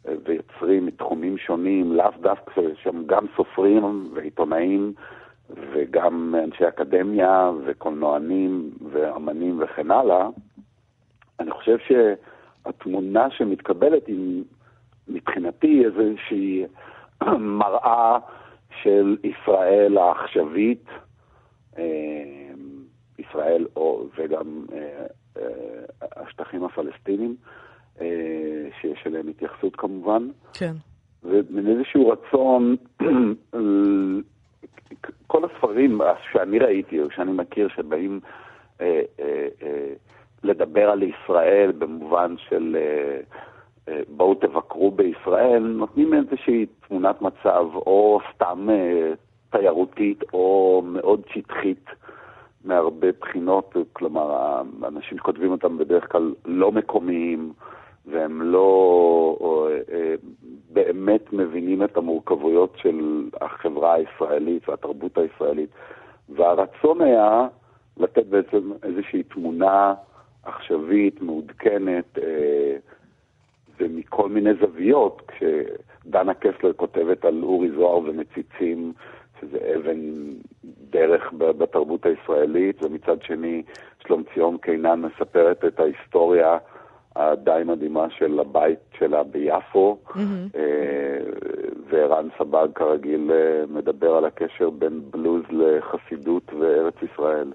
[0.08, 4.92] אה, ויוצרים מתחומים שונים, לאו דווקא שם גם סופרים ועיתונאים
[5.50, 10.28] וגם אנשי אקדמיה וקולנוענים ואמנים וכן הלאה,
[11.40, 14.44] אני חושב שהתמונה שמתקבלת היא
[15.08, 16.64] מבחינתי איזושהי
[17.38, 18.18] מראה
[18.82, 20.84] של ישראל העכשווית,
[21.78, 21.84] אה,
[23.18, 25.06] ישראל או, וגם אה,
[25.36, 27.36] אה, השטחים הפלסטינים,
[28.80, 30.28] שיש אליהם התייחסות כמובן.
[30.52, 30.72] כן.
[31.22, 32.76] ומין איזשהו רצון,
[35.26, 36.00] כל הספרים
[36.32, 38.20] שאני ראיתי או שאני מכיר שבאים
[38.80, 39.92] אה, אה, אה,
[40.42, 43.20] לדבר על ישראל במובן של אה,
[43.88, 49.12] אה, בואו תבקרו בישראל, נותנים איזושהי תמונת מצב או סתם אה,
[49.50, 51.86] תיירותית או מאוד שטחית
[52.64, 54.32] מהרבה בחינות, כלומר
[54.82, 57.52] האנשים שכותבים אותם בדרך כלל לא מקומיים
[58.10, 59.38] והם לא
[59.92, 60.14] אה,
[60.70, 65.70] באמת מבינים את המורכבויות של החברה הישראלית והתרבות הישראלית.
[66.28, 67.48] והרצון היה
[67.96, 69.94] לתת בעצם איזושהי תמונה
[70.44, 72.76] עכשווית, מעודכנת, אה,
[73.80, 75.22] ומכל מיני זוויות.
[75.28, 78.92] כשדנה קסלר כותבת על אורי זוהר ומציצים,
[79.40, 80.00] שזה אבן
[80.90, 83.62] דרך בתרבות הישראלית, ומצד שני
[84.06, 86.58] שלום ציון קינן מספרת את ההיסטוריה
[87.18, 90.58] הדי מדהימה של הבית שלה ביפו, mm-hmm.
[91.90, 97.52] וערן סבג כרגיל אה, מדבר על הקשר בין בלוז לחסידות וארץ ישראל.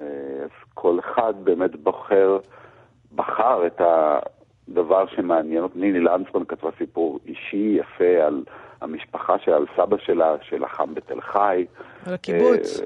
[0.00, 0.06] אה,
[0.44, 2.38] אז כל אחד באמת בוחר,
[3.14, 5.78] בחר את הדבר שמעניין אותי.
[5.78, 8.44] ניני לנצמן כתבה סיפור אישי יפה על
[8.80, 11.66] המשפחה שלה, על סבא שלה, שלחם בתל חי.
[12.06, 12.80] על הקיבוץ.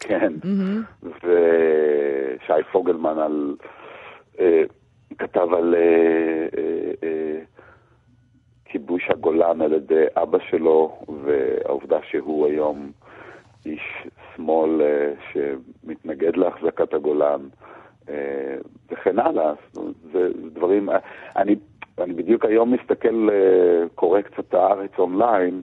[0.00, 1.06] כן, mm-hmm.
[1.22, 3.54] ושי פוגלמן על...
[4.40, 4.62] אה,
[5.18, 6.46] כתב על אה,
[7.02, 7.40] אה,
[8.64, 12.90] כיבוש הגולן על ידי אבא שלו, והעובדה שהוא היום
[13.66, 14.80] איש שמאל
[15.32, 17.40] שמתנגד להחזקת הגולן,
[18.90, 19.52] וכן הלאה.
[20.12, 20.88] זה דברים...
[21.36, 21.56] אני,
[21.98, 23.28] אני בדיוק היום מסתכל,
[23.94, 25.62] קורא קצת הארץ אונליין,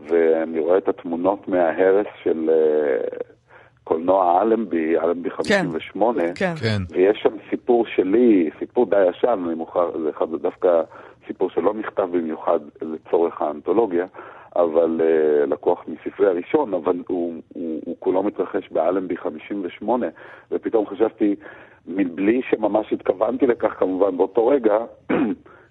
[0.00, 2.50] ואני רואה את התמונות מההרס של...
[3.88, 6.82] קולנוע אלנבי, אלנבי 58, כן, כן.
[6.90, 10.82] ויש שם סיפור שלי, סיפור די ישן, אני מוכר, זה אחד, דווקא
[11.26, 14.06] סיפור שלא נכתב במיוחד לצורך האנתולוגיה,
[14.56, 20.06] אבל uh, לקוח מספרי הראשון, אבל הוא, הוא, הוא כולו מתרחש באלנבי 58,
[20.50, 21.34] ופתאום חשבתי,
[21.86, 24.78] מבלי שממש התכוונתי לכך כמובן באותו רגע,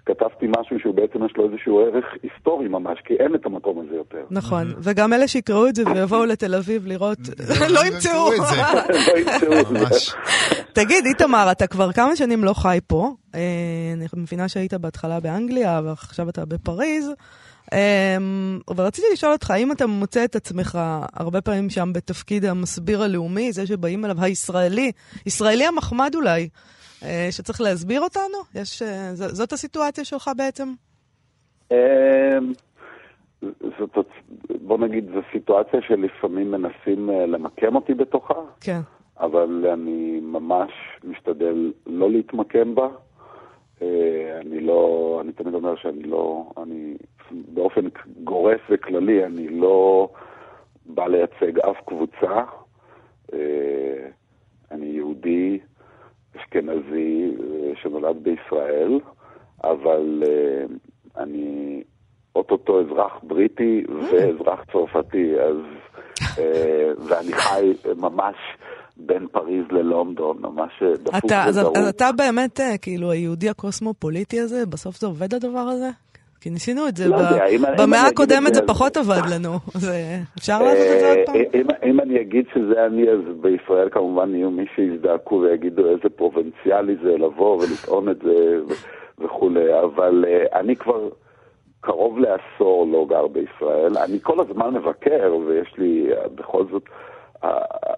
[0.06, 3.96] כתבתי משהו שהוא בעצם יש לו איזשהו ערך היסטורי ממש, כי אין את המקום הזה
[3.96, 4.26] יותר.
[4.32, 7.18] נכון, וגם אלה שיקראו את זה ויבואו לתל אביב לראות,
[7.70, 8.30] לא ימצאו.
[8.32, 10.12] לא ימצאו את זה.
[10.74, 13.14] תגיד, איתמר, אתה כבר כמה שנים לא חי פה.
[13.36, 13.42] אה,
[13.94, 17.12] אני מבינה שהיית בהתחלה באנגליה, ועכשיו אתה בפריז.
[18.78, 20.80] ורציתי לשאול אותך, האם אתה מוצא את עצמך
[21.14, 24.92] הרבה פעמים שם בתפקיד המסביר הלאומי, זה שבאים אליו הישראלי,
[25.26, 26.48] ישראלי המחמד אולי, אה,
[27.32, 28.38] שצריך להסביר אותנו?
[28.56, 30.74] יש, אה, זאת הסיטואציה שלך בעצם?
[31.72, 31.78] אמ,
[33.78, 34.08] זאת,
[34.62, 38.42] בוא נגיד, זו סיטואציה שלפעמים מנסים אה, למקם אותי בתוכה.
[38.62, 38.80] כן.
[39.20, 40.72] אבל אני ממש
[41.04, 42.88] משתדל לא להתמקם בה.
[44.42, 46.98] אני לא, אני תמיד אומר שאני לא, אני
[47.32, 47.82] באופן
[48.24, 50.10] גורף וכללי, אני לא
[50.86, 52.44] בא לייצג אף קבוצה.
[54.72, 55.60] אני יהודי,
[56.38, 59.00] אשכנזי אה, שנולד בישראל,
[59.64, 60.72] אבל uh,
[61.18, 61.84] אני
[62.36, 65.56] אוטוטו אזרח בריטי ואזרח צרפתי, אז,
[67.10, 68.36] ואני חי ממש
[68.98, 70.72] בין פריז ללונדון, ממש
[71.04, 75.90] דפוק אתה, אז, אז אתה באמת, כאילו, היהודי הקוסמופוליטי הזה, בסוף זה עובד הדבר הזה?
[76.46, 77.18] כי ניסינו את זה, לא
[77.78, 79.50] במאה הקודמת זה פחות עבד לנו,
[80.38, 81.36] אפשר לעשות את זה עוד פעם?
[81.90, 87.18] אם אני אגיד שזה אני, אז בישראל כמובן יהיו מי שיזדעקו ויגידו איזה פרובינציאלי זה
[87.18, 88.58] לבוא ולטעון את זה
[89.20, 91.10] וכולי, אבל אני כבר
[91.82, 96.84] קרוב לעשור לא גר בישראל, אני כל הזמן מבקר ויש לי בכל זאת,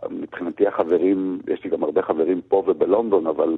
[0.09, 3.57] מבחינתי החברים, יש לי גם הרבה חברים פה ובלונדון, אבל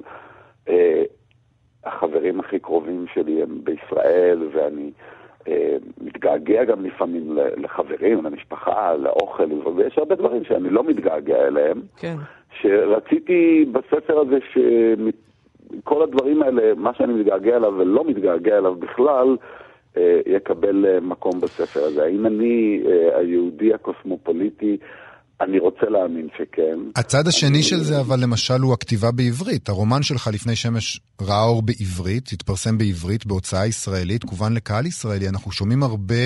[1.84, 4.90] החברים הכי קרובים שלי הם בישראל, ואני
[5.48, 11.80] אה, מתגעגע גם לפעמים לחברים, למשפחה, לאוכל, ויש הרבה דברים שאני לא מתגעגע אליהם.
[11.96, 12.16] כן.
[12.60, 14.38] שרציתי בספר הזה
[15.84, 19.36] כל הדברים האלה, מה שאני מתגעגע אליו ולא מתגעגע אליו בכלל,
[19.96, 22.04] אה, יקבל אה, מקום בספר הזה.
[22.04, 24.76] האם אני אה, היהודי הקוסמופוליטי
[25.40, 26.78] אני רוצה להאמין שכן.
[26.96, 29.68] הצד השני של זה, אבל למשל, הוא הכתיבה בעברית.
[29.68, 35.28] הרומן שלך לפני שמש ראה אור בעברית, התפרסם בעברית, בהוצאה ישראלית, כוון לקהל ישראלי.
[35.28, 36.24] אנחנו שומעים הרבה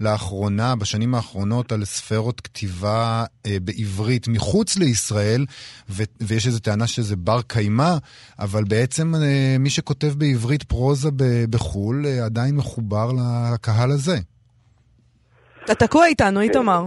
[0.00, 5.44] לאחרונה, בשנים האחרונות, על ספרות כתיבה אה, בעברית מחוץ לישראל,
[5.90, 7.96] ו- ויש איזו טענה שזה בר קיימא,
[8.38, 11.08] אבל בעצם אה, מי שכותב בעברית פרוזה
[11.50, 13.10] בחו"ל אה, עדיין מחובר
[13.54, 14.16] לקהל הזה.
[15.64, 16.82] אתה תקוע איתנו, איתמר.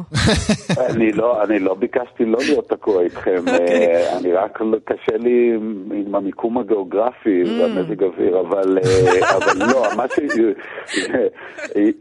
[0.96, 3.88] אני לא, אני לא ביקשתי לא להיות תקוע איתכם, אוקיי.
[3.88, 5.54] אה, אני רק, קשה לי
[5.94, 7.48] עם המיקום הגיאוגרפי mm.
[7.50, 10.06] והמזג אוויר, אבל אה, לא, מה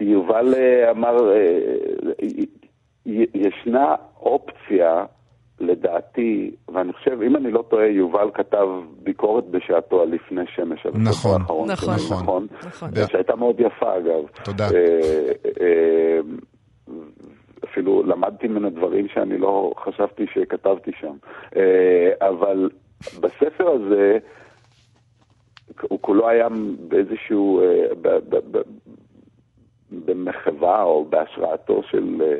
[0.01, 1.33] שיובל אה, אמר,
[3.35, 5.05] ישנה אופציה,
[5.61, 8.67] לדעתי, ואני חושב, אם אני לא טועה, יובל כתב
[9.03, 14.23] ביקורת בשעתו על לפני שמש, על נכון, נכון, נכון, נכון, שהייתה מאוד יפה אגב.
[14.45, 14.69] תודה.
[17.65, 21.15] אפילו למדתי ממנו דברים שאני לא חשבתי שכתבתי שם.
[21.57, 22.71] אה, אבל
[23.21, 24.19] בספר הזה,
[25.83, 26.49] הוא כולו היה
[26.89, 27.87] באיזשהו, אה,
[29.91, 32.39] במחווה או בהשראתו של אה,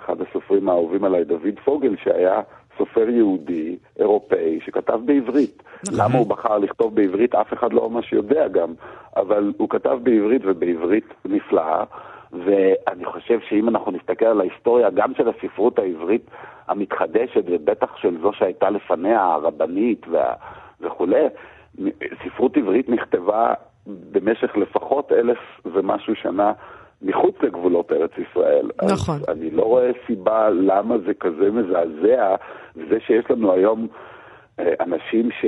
[0.00, 2.40] אחד הסופרים האהובים עליי, דוד פוגל, שהיה
[2.78, 5.62] סופר יהודי, אירופאי, שכתב בעברית.
[5.86, 6.00] נכון.
[6.00, 8.74] למה הוא בחר לכתוב בעברית, אף אחד לא ממש יודע גם,
[9.16, 11.84] אבל הוא כתב בעברית ובעברית נפלאה.
[12.32, 16.30] ואני חושב שאם אנחנו נסתכל על ההיסטוריה, גם של הספרות העברית
[16.68, 20.34] המתחדשת, ובטח של זו שהייתה לפניה, הרבנית וה...
[20.80, 21.24] וכולי,
[22.24, 23.54] ספרות עברית נכתבה
[23.86, 26.52] במשך לפחות אלף ומשהו שנה
[27.02, 28.70] מחוץ לגבולות ארץ ישראל.
[28.82, 29.14] נכון.
[29.14, 32.34] אז אני לא רואה סיבה למה זה כזה מזעזע,
[32.76, 33.88] וזה שיש לנו היום
[34.58, 35.44] אה, אנשים ש...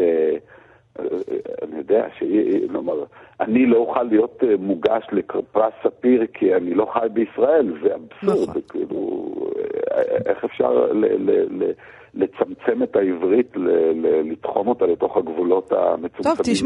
[0.99, 3.05] אני יודע שנאמר,
[3.41, 8.49] אני לא אוכל להיות אה, מוגש לפרס ספיר כי אני לא חי בישראל, זה אבסורד,
[8.49, 8.63] נכון.
[8.69, 9.27] כאילו,
[9.93, 11.73] אה, איך אפשר ל- ל- ל-
[12.15, 13.53] לצמצם את העברית,
[14.33, 16.57] לתחום אותה לתוך הגבולות המצומצמים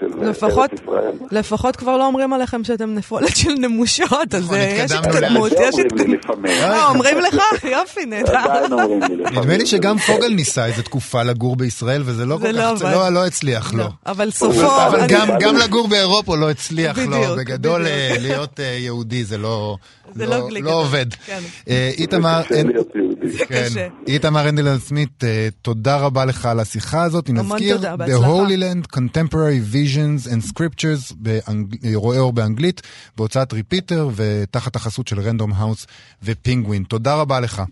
[0.00, 1.12] של לפחות, ארץ ישראל.
[1.30, 6.46] לפחות כבר לא אומרים עליכם שאתם נפולת של נמושות, אז נכון, יש התקדמות, יש התקדמות.
[6.46, 7.64] אה, אומרים לך?
[7.64, 8.66] יופי, נהדר.
[9.18, 13.08] נדמה לי שגם פוגל ניסה איזה תקופה לגור בישראל, וזה לא כל לא כך, לא,
[13.08, 13.78] לא הצליח לו.
[13.78, 13.88] לא.
[14.06, 14.86] אבל סופו...
[14.86, 15.00] אבל
[15.40, 17.36] גם לגור באירופה לא הצליח לו.
[17.38, 19.76] בגדול אה, להיות אה, יהודי זה לא...
[20.14, 21.14] זה לא, לא, לא עובד.
[21.14, 21.40] כן.
[23.22, 23.46] איתמר...
[23.74, 23.88] כן.
[24.06, 27.30] איתמר הנדלמן סמית, אה, תודה רבה לך על השיחה הזאת.
[27.30, 31.14] נזכיר, The Holy Land Contemporary Visions and Scriptures,
[31.94, 32.82] רואה אור באנגלית,
[33.16, 35.86] בהוצאת ריפיטר ותחת החסות של רנדום האוס
[36.22, 36.84] ופינגווין.
[36.84, 37.62] תודה רבה לך.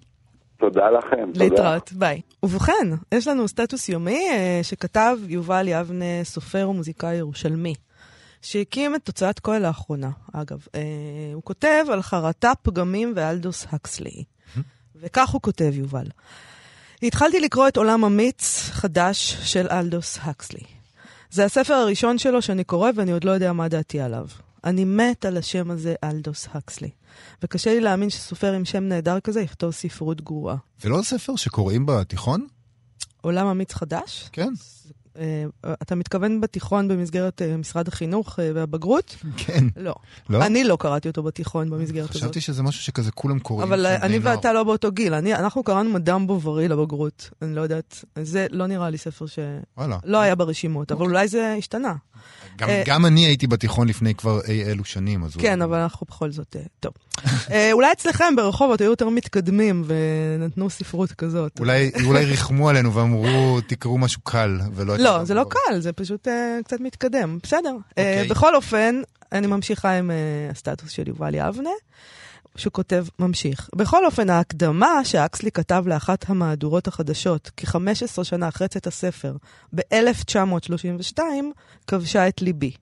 [0.56, 1.30] תודה לכם.
[1.34, 2.20] להתראות, ביי.
[2.42, 7.74] ובכן, יש לנו סטטוס יומי אה, שכתב יובל יבנה, סופר ומוזיקאי ירושלמי.
[8.42, 10.66] שהקים את תוצאת כהל לאחרונה, אגב.
[10.74, 10.80] אה,
[11.34, 14.24] הוא כותב על חרטה, פגמים ואלדוס הקסלי.
[15.00, 16.06] וכך הוא כותב, יובל.
[17.02, 20.62] התחלתי לקרוא את עולם אמיץ חדש של אלדוס הקסלי.
[21.30, 24.26] זה הספר הראשון שלו שאני קורא ואני עוד לא יודע מה דעתי עליו.
[24.64, 26.90] אני מת על השם הזה, אלדוס הקסלי.
[27.42, 30.56] וקשה לי להאמין שסופר עם שם נהדר כזה יכתוב ספרות גרועה.
[30.84, 32.46] ולא ספר שקוראים בתיכון?
[33.20, 34.28] עולם אמיץ חדש?
[34.32, 34.42] כן.
[34.42, 34.92] אה,
[35.82, 39.16] אתה מתכוון בתיכון במסגרת אה, משרד החינוך אה, והבגרות?
[39.36, 39.64] כן.
[39.76, 39.94] לא.
[40.30, 40.46] לא?
[40.46, 42.22] אני לא קראתי אותו בתיכון במסגרת הזאת.
[42.22, 43.68] חשבתי שזה משהו שכזה כולם קוראים.
[43.68, 45.14] אבל אני ואתה לא באותו גיל.
[45.14, 47.30] אנחנו קראנו מדאם בוברי לבגרות.
[47.42, 48.04] אני לא יודעת.
[48.22, 51.94] זה לא נראה לי ספר שלא היה ברשימות, אבל אולי זה השתנה.
[52.56, 55.36] גם, uh, גם אני הייתי בתיכון לפני כבר אי אלו שנים, אז...
[55.36, 56.56] כן, אבל אנחנו בכל זאת...
[56.56, 56.92] Uh, טוב.
[57.16, 61.60] uh, אולי אצלכם ברחובות היו יותר מתקדמים ונתנו ספרות כזאת.
[61.60, 64.96] אולי, אולי ריחמו עלינו ואמרו, תקראו משהו קל, ולא...
[64.96, 66.28] לא, זה לא קל, זה פשוט
[66.64, 67.38] קצת מתקדם.
[67.42, 67.76] בסדר.
[67.90, 67.94] Okay.
[67.94, 69.00] Uh, בכל אופן,
[69.32, 70.10] אני ממשיכה עם
[70.50, 71.70] הסטטוס של יובל יבנה.
[72.56, 73.70] שהוא כותב, ממשיך.
[73.76, 79.36] בכל אופן, ההקדמה שאקסלי כתב לאחת המהדורות החדשות, כ-15 שנה אחרי צאת הספר,
[79.74, 81.18] ב-1932,
[81.86, 82.72] כבשה את ליבי.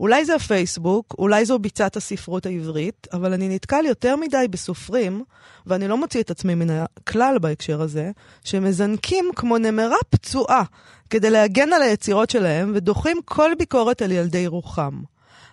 [0.00, 5.24] אולי זה הפייסבוק, אולי זו ביצת הספרות העברית, אבל אני נתקל יותר מדי בסופרים,
[5.66, 8.10] ואני לא מוציא את עצמי מן הכלל בהקשר הזה,
[8.44, 10.62] שמזנקים כמו נמרה פצועה
[11.10, 15.00] כדי להגן על היצירות שלהם ודוחים כל ביקורת על ילדי רוחם.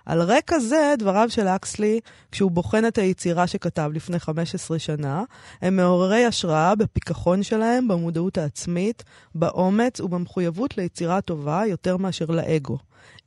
[0.06, 2.00] על רקע זה, דבריו של אקסלי,
[2.32, 5.24] כשהוא בוחן את היצירה שכתב לפני 15 שנה,
[5.62, 9.04] הם מעוררי השראה בפיכחון שלהם, במודעות העצמית,
[9.36, 12.78] באומץ ובמחויבות ליצירה טובה יותר מאשר לאגו.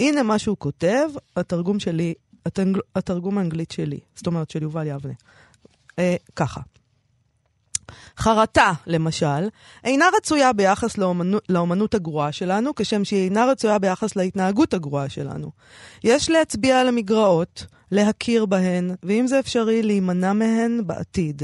[0.01, 2.15] הנה מה שהוא כותב, התרגום שלי,
[2.97, 5.13] התרגום האנגלית שלי, זאת אומרת של יובל יבנה.
[5.99, 6.61] אה, ככה.
[8.19, 9.49] חרטה, למשל,
[9.85, 15.51] אינה רצויה ביחס לאומנות, לאומנות הגרועה שלנו, כשם שהיא אינה רצויה ביחס להתנהגות הגרועה שלנו.
[16.05, 21.43] יש להצביע על המגרעות, להכיר בהן, ואם זה אפשרי, להימנע מהן בעתיד.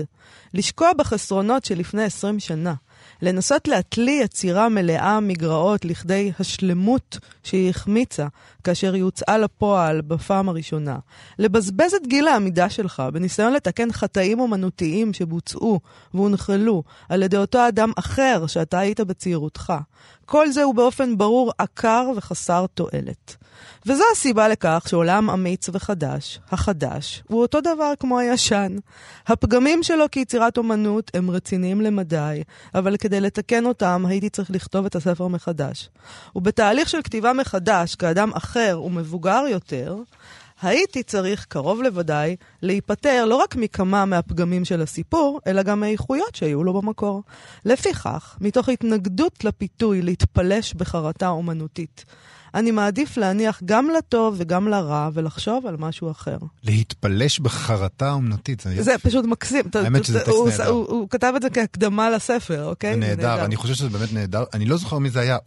[0.55, 2.75] לשקוע בחסרונות שלפני 20 שנה.
[3.23, 8.27] לנסות להתלי יצירה מלאה מגרעות לכדי השלמות שהיא החמיצה
[8.65, 10.99] כאשר היא הוצאה לפועל בפעם הראשונה.
[11.39, 15.81] לבזבז את גיל העמידה שלך בניסיון לתקן חטאים אומנותיים שבוצעו
[16.15, 19.73] והונחלו על ידי אותו אדם אחר שאתה היית בצעירותך.
[20.27, 23.37] כל זה הוא באופן ברור עקר וחסר תועלת.
[23.87, 28.77] וזו הסיבה לכך שעולם אמיץ וחדש, החדש, הוא אותו דבר כמו הישן.
[29.27, 32.43] הפגמים שלו כיצירת אומנות הם רציניים למדי,
[32.75, 35.89] אבל כדי לתקן אותם הייתי צריך לכתוב את הספר מחדש.
[36.37, 39.97] ובתהליך של כתיבה מחדש, כאדם אחר ומבוגר יותר,
[40.63, 46.65] הייתי צריך, קרוב לוודאי, להיפטר לא רק מכמה מהפגמים של הסיפור, אלא גם מהאיכויות שהיו
[46.65, 47.23] לו במקור.
[47.65, 52.05] לפיכך, מתוך התנגדות לפיתוי להתפלש בחרטה אומנותית,
[52.55, 56.37] אני מעדיף להניח גם לטוב וגם לרע ולחשוב על משהו אחר.
[56.65, 58.83] להתפלש בחרטה אומנותית, זה...
[58.83, 59.65] זה פשוט מקסים.
[59.75, 60.69] האמת שזה טקסט הוא, נהדר.
[60.69, 62.95] הוא, הוא כתב את זה כהקדמה לספר, אוקיי?
[62.95, 64.45] זה נהדר, אני חושב שזה באמת נהדר.
[64.55, 65.39] אני לא זוכר מי זה היה.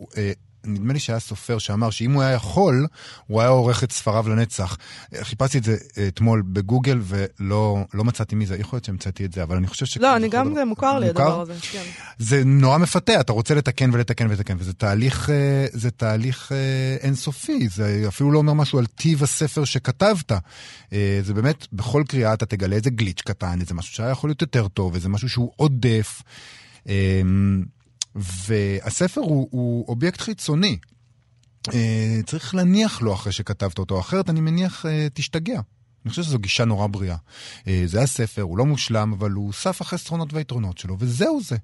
[0.67, 2.87] נדמה לי שהיה סופר שאמר שאם הוא היה יכול,
[3.27, 4.77] הוא היה עורך את ספריו לנצח.
[5.21, 9.33] חיפשתי את זה אה, אתמול בגוגל ולא לא מצאתי מי זה, יכול להיות שהמצאתי את
[9.33, 9.97] זה, אבל אני חושב ש...
[9.97, 11.83] לא, אני גם, זה מוכר לי הדבר הזה, כן.
[12.17, 17.67] זה נורא מפתה, אתה רוצה לתקן ולתקן ולתקן, וזה תהליך, אה, זה תהליך אה, אינסופי,
[17.67, 20.31] זה אפילו לא אומר משהו על טיב הספר שכתבת.
[21.21, 24.67] זה באמת, בכל קריאה אתה תגלה איזה גליץ' קטן, איזה משהו שהיה יכול להיות יותר
[24.67, 26.21] טוב, איזה משהו שהוא עודף.
[28.15, 30.77] והספר הוא, הוא אובייקט חיצוני.
[31.73, 35.59] אה, צריך להניח לו אחרי שכתבת אותו, אחרת אני מניח אה, תשתגע.
[36.05, 37.15] אני חושב שזו גישה נורא בריאה.
[37.67, 41.55] אה, זה הספר, הוא לא מושלם, אבל הוא סף החסרונות והיתרונות שלו, וזהו זה.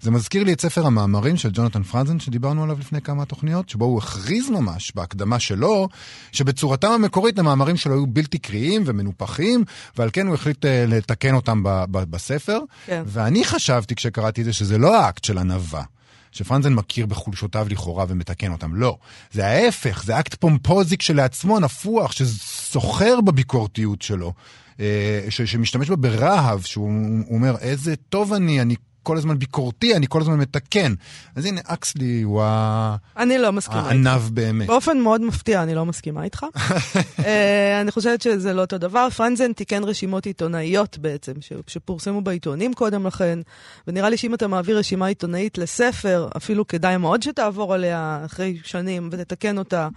[0.00, 3.84] זה מזכיר לי את ספר המאמרים של ג'ונתן פרנזן, שדיברנו עליו לפני כמה תוכניות, שבו
[3.84, 5.88] הוא הכריז ממש, בהקדמה שלו,
[6.32, 9.64] שבצורתם המקורית המאמרים שלו היו בלתי קריאים ומנופחים,
[9.96, 12.58] ועל כן הוא החליט לתקן אותם ב- ב- בספר.
[12.86, 13.02] כן.
[13.06, 15.82] ואני חשבתי כשקראתי את זה שזה לא אקט של ענווה.
[16.32, 18.74] שפרנזן מכיר בחולשותיו לכאורה ומתקן אותם.
[18.74, 18.98] לא.
[19.32, 24.32] זה ההפך, זה אקט פומפוזי כשלעצמו, נפוח, שסוחר בביקורתיות שלו,
[24.80, 26.90] אה, ש- שמשתמש בה ברהב, שהוא
[27.26, 28.74] הוא אומר, איזה טוב אני, אני
[29.08, 30.94] כל הזמן ביקורתי, אני כל הזמן מתקן.
[31.36, 33.88] אז הנה, האקסלי הוא ה- אני לא מסכימה איתך.
[33.88, 34.66] הענו באמת.
[34.66, 36.46] באופן מאוד מפתיע, אני לא מסכימה איתך.
[37.24, 39.08] אה, אני חושבת שזה לא אותו דבר.
[39.10, 41.32] פרנזן תיקן רשימות עיתונאיות בעצם,
[41.66, 43.38] שפורסמו בעיתונים קודם לכן,
[43.86, 49.08] ונראה לי שאם אתה מעביר רשימה עיתונאית לספר, אפילו כדאי מאוד שתעבור עליה אחרי שנים
[49.12, 49.88] ותתקן אותה.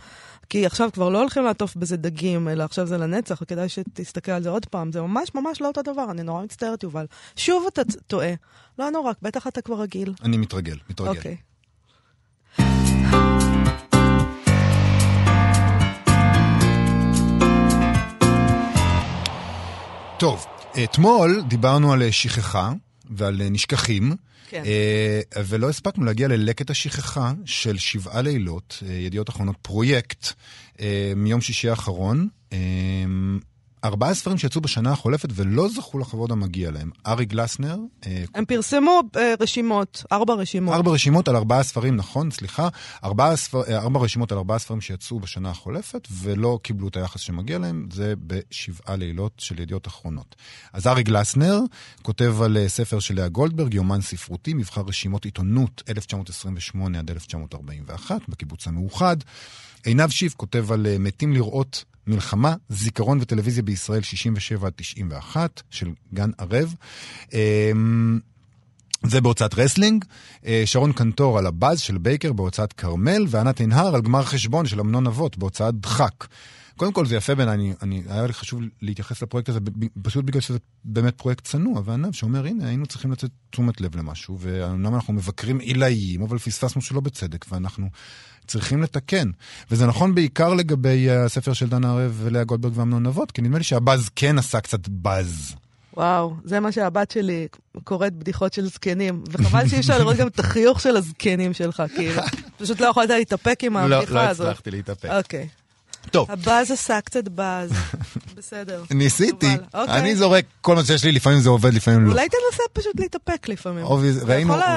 [0.51, 4.43] כי עכשיו כבר לא הולכים לעטוף בזה דגים, אלא עכשיו זה לנצח, וכדאי שתסתכל על
[4.43, 4.91] זה עוד פעם.
[4.91, 7.05] זה ממש ממש לא אותו דבר, אני נורא מצטערת, יובל.
[7.35, 8.33] שוב אתה טועה.
[8.79, 10.13] לא נורא, בטח אתה כבר רגיל.
[10.23, 11.09] אני מתרגל, מתרגל.
[11.09, 11.37] אוקיי.
[20.19, 20.45] טוב,
[20.83, 22.71] אתמול דיברנו על שכחה
[23.09, 24.15] ועל נשכחים.
[24.51, 24.63] כן.
[24.65, 30.27] אה, ולא הספקנו להגיע ללקט השכחה של שבעה לילות, אה, ידיעות אחרונות פרויקט,
[30.79, 32.27] אה, מיום שישי האחרון.
[33.83, 36.89] ארבעה ספרים שיצאו בשנה החולפת ולא זכו לכבוד המגיע להם.
[37.07, 40.73] ארי גלסנר, אה, הם פרסמו אה, רשימות, ארבע רשימות.
[40.75, 42.67] ארבע רשימות על ארבעה ספרים, נכון, סליחה.
[43.03, 47.19] ארבע, ספר, אה, ארבע רשימות על ארבעה ספרים שיצאו בשנה החולפת ולא קיבלו את היחס
[47.19, 50.35] שמגיע להם, זה בשבעה לילות של ידיעות אחרונות.
[50.73, 51.59] אז אריק גלסנר
[52.01, 58.67] כותב על ספר של לאה גולדברג, יומן ספרותי, מבחר רשימות עיתונות 1928 עד 1941, בקיבוץ
[58.67, 59.17] המאוחד.
[59.83, 65.89] עינב שיף כותב על אה, מתים לראות מלחמה, זיכרון וטלוויזיה בישראל 67 עד 91, של
[66.13, 66.75] דן ערב.
[67.33, 68.19] אמ,
[69.05, 70.05] זה בהוצאת רסלינג,
[70.45, 74.79] אה, שרון קנטור על הבז של בייקר בהוצאת כרמל, וענת עינהר על גמר חשבון של
[74.79, 76.25] אמנון נבות בהוצאת דחק.
[76.81, 79.59] קודם כל זה יפה בעיניי, אני, אני, היה לי חשוב להתייחס לפרויקט הזה
[80.01, 84.37] פשוט בגלל שזה באמת פרויקט צנוע וענב שאומר הנה היינו צריכים לתת תשומת לב למשהו
[84.39, 87.87] ואומנם אנחנו מבקרים עילאיים אבל פספסנו שלא בצדק ואנחנו
[88.47, 89.31] צריכים לתקן.
[89.71, 93.63] וזה נכון בעיקר לגבי הספר של דן ערב ולאה גולדברג ואמנון נבות כי נדמה לי
[93.63, 95.55] שהבאז כן עשה קצת באז.
[95.97, 97.47] וואו, זה מה שהבת שלי
[97.83, 102.21] קוראת בדיחות של זקנים, וחבל שאי אפשר לראות גם את החיוך של הזקנים שלך, כאילו.
[102.57, 104.47] פשוט לא יכולת להתאפק עם לא, הבדיחה לא הזאת.
[104.47, 105.09] הצלחתי להתאפק.
[105.09, 105.47] אוקיי.
[106.11, 107.71] טוב, הבאז עשה קצת באז.
[108.37, 108.83] בסדר.
[108.91, 109.99] ניסיתי, אוקיי.
[109.99, 112.11] אני זורק כל מה שיש לי, לפעמים זה עובד, לפעמים לא.
[112.11, 113.85] אולי תנסה פשוט להתאפק לפעמים.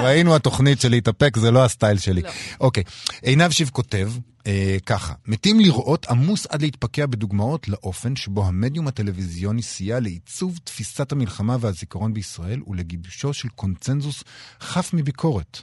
[0.02, 2.22] ראינו התוכנית של להתאפק, זה לא הסטייל שלי.
[2.22, 2.30] לא.
[2.60, 2.82] אוקיי,
[3.22, 4.10] עינב שיב כותב
[4.46, 11.12] אה, ככה, מתים לראות עמוס עד להתפקע בדוגמאות לאופן שבו המדיום הטלוויזיוני סייע לעיצוב תפיסת
[11.12, 14.24] המלחמה והזיכרון בישראל ולגיבושו של קונצנזוס
[14.60, 15.62] חף מביקורת.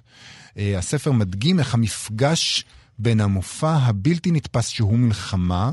[0.58, 2.66] אה, הספר מדגים איך המפגש
[3.02, 5.72] בין המופע הבלתי נתפס שהוא מלחמה,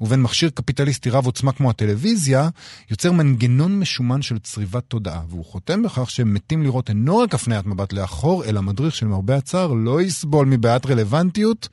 [0.00, 2.48] ובין מכשיר קפיטליסטי רב עוצמה כמו הטלוויזיה,
[2.90, 5.22] יוצר מנגנון משומן של צריבת תודעה.
[5.28, 9.36] והוא חותם בכך שהם מתים לראות אינו רק הפניית מבט לאחור, אלא מדריך של מרבה
[9.36, 11.68] הצער לא יסבול מבעיית רלוונטיות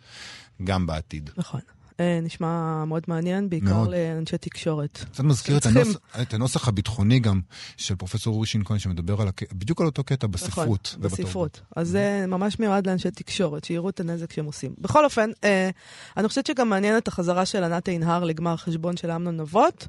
[0.63, 1.29] גם בעתיד.
[1.37, 1.61] נכון.
[1.99, 3.89] אה, נשמע מאוד מעניין, בעיקר מאוד.
[3.89, 5.05] לאנשי תקשורת.
[5.11, 7.41] קצת מזכיר את הנוסח, את הנוסח הביטחוני גם
[7.77, 9.27] של פרופסור אורי כהן, שמדבר על.
[9.53, 10.95] בדיוק על אותו קטע בספרות.
[10.99, 11.09] נכון.
[11.09, 11.61] בספרות.
[11.75, 14.73] אז זה ממש מיועד לאנשי תקשורת, שיראו את הנזק שהם עושים.
[14.77, 15.69] בכל אופן, אה,
[16.17, 19.87] אני חושבת שגם מעניינת החזרה של ענת עינהר לגמר חשבון של אמנון נבות,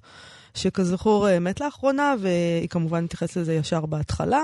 [0.54, 4.42] שכזכור אה, מת לאחרונה, והיא כמובן מתייחסת לזה ישר בהתחלה.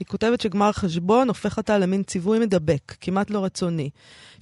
[0.00, 3.90] היא כותבת שגמר חשבון הופך אותה למין ציווי מדבק, כמעט לא רצוני,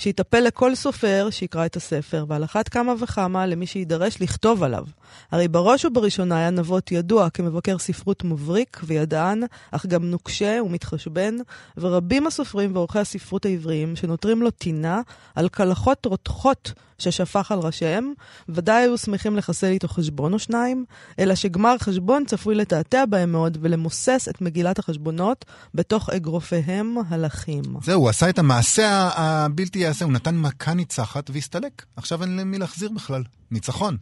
[0.00, 4.84] שיטפל לכל סופר שיקרא את הספר, ועל אחת כמה וכמה למי שיידרש לכתוב עליו.
[5.32, 11.36] הרי בראש ובראשונה היה נבות ידוע כמבקר ספרות מבריק וידען, אך גם נוקשה ומתחשבן,
[11.76, 15.00] ורבים הסופרים ועורכי הספרות העבריים שנותרים לו טינה
[15.34, 18.12] על קלחות רותחות ששפך על ראשיהם,
[18.48, 20.84] ודאי היו שמחים לחסל איתו חשבון או שניים,
[21.18, 25.44] אלא שגמר חשבון צפוי לתעתע בהם מאוד ולמוסס את מגילת החשבונות
[25.74, 27.62] בתוך אגרופיהם הלכים.
[27.82, 31.84] זהו, הוא עשה את המעשה הבלתי ייעשה, הוא נתן מכה ניצחת והסתלק.
[31.96, 33.22] עכשיו אין למי להחזיר בכלל.
[33.50, 33.96] ניצחון.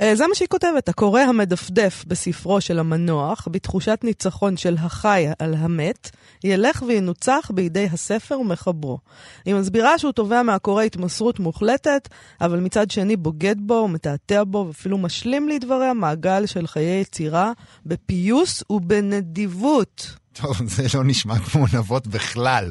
[0.00, 0.88] אה, זה מה שהיא כותבת.
[0.88, 6.10] הקורא המדפדף בספרו של המנוח, בתחושת ניצחון של החי על המת,
[6.44, 8.98] ילך וינוצח בידי הספר ומחברו.
[9.44, 12.08] היא מסבירה שהוא תובע מהקורא התמסרות מוחלטת,
[12.40, 17.52] אבל מצד שני בוגד בו ומתעתע בו, ואפילו משלים לדבריה מעגל של חיי יצירה
[17.86, 20.16] בפיוס ובנדיבות.
[20.40, 22.70] טוב, זה לא נשמע כמו נבות בכלל.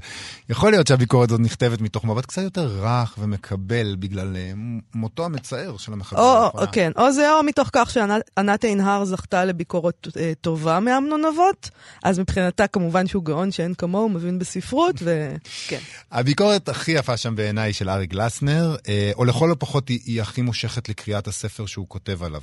[0.50, 4.52] יכול להיות שהביקורת הזאת נכתבת מתוך מבט קצת יותר רך ומקבל בגלל אה,
[4.96, 6.20] מותו המצער של המחבל.
[6.20, 11.26] או, או, כן, או זה או מתוך כך שענת עינהר זכתה לביקורת אה, טובה מאמנון
[11.26, 11.70] נבות,
[12.04, 15.80] אז מבחינתה כמובן שהוא גאון שאין כמוהו, מבין בספרות, וכן.
[16.12, 20.42] הביקורת הכי יפה שם בעיניי של ארי גלסנר, אה, או לכל הפחות היא, היא הכי
[20.42, 22.42] מושכת לקריאת הספר שהוא כותב עליו.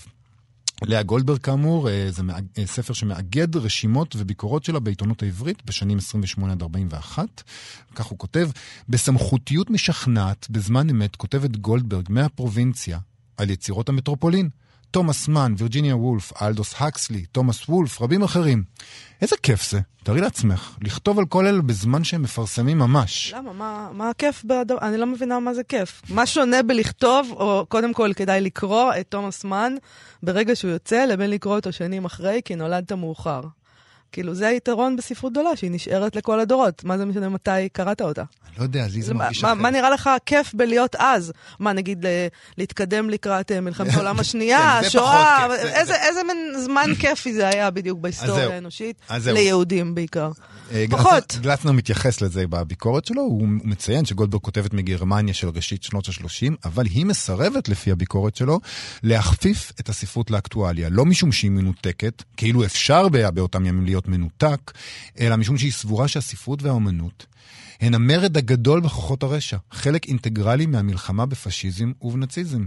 [0.83, 2.22] לאה גולדברג כאמור, אה, זה
[2.59, 7.43] אה, ספר שמאגד רשימות וביקורות שלה בעיתונות העברית בשנים 28 עד 41.
[7.95, 8.51] כך הוא כותב,
[8.89, 12.99] בסמכותיות משכנעת, בזמן אמת, כותבת גולדברג מהפרובינציה
[13.37, 14.49] על יצירות המטרופולין.
[14.95, 18.64] תומאס מן, וירג'יניה וולף, אלדוס הקסלי, תומאס וולף, רבים אחרים.
[19.22, 23.34] איזה כיף זה, תארי לעצמך, לכתוב על כל אלה בזמן שהם מפרסמים ממש.
[23.36, 23.53] למה?
[23.53, 24.78] מה, מה הכיף בדבר?
[24.82, 26.03] אני לא מבינה מה זה כיף.
[26.11, 29.74] מה שונה בלכתוב, או קודם כל כדאי לקרוא את תומאס מן
[30.22, 33.40] ברגע שהוא יוצא, לבין לקרוא אותו שנים אחרי, כי נולדת מאוחר.
[34.15, 36.85] כאילו, זה היתרון בספרות גדולה, שהיא נשארת לכל הדורות.
[36.85, 38.23] מה זה משנה מתי קראת אותה?
[38.59, 39.57] לא יודע, לי זה מרגיש אחרת.
[39.57, 41.33] מה נראה לך כיף בלהיות אז?
[41.59, 42.07] מה, נגיד,
[42.59, 45.47] להתקדם לקראת אה, מלחמת העולם השנייה, כן, זה השואה?
[46.07, 47.99] איזה, מין זמן כיפי זה היה בדיוק.
[47.99, 48.97] בהיסטוריה האנושית?
[49.33, 50.31] ליהודים בעיקר.
[50.73, 51.39] אה, פחות.
[51.41, 56.87] גלסנר מתייחס לזה בביקורת שלו, הוא מציין שגולדברג כותבת מגרמניה של ראשית שנות ה-30, אבל
[56.87, 58.61] היא מסרבת, לפי הביקורת שלו,
[59.03, 60.89] להכפיף את הספרות לאקטואליה.
[60.89, 64.73] לא משום שהיא מנותקת, כאילו אפשר היה באותם ימים להיות מנותק,
[65.21, 67.27] אלא משום שהיא סבורה שהספרות והאומנות
[67.81, 72.67] הן המרד הגדול בכוחות הרשע, חלק אינטגרלי מהמלחמה בפשיזם ובנאציזם.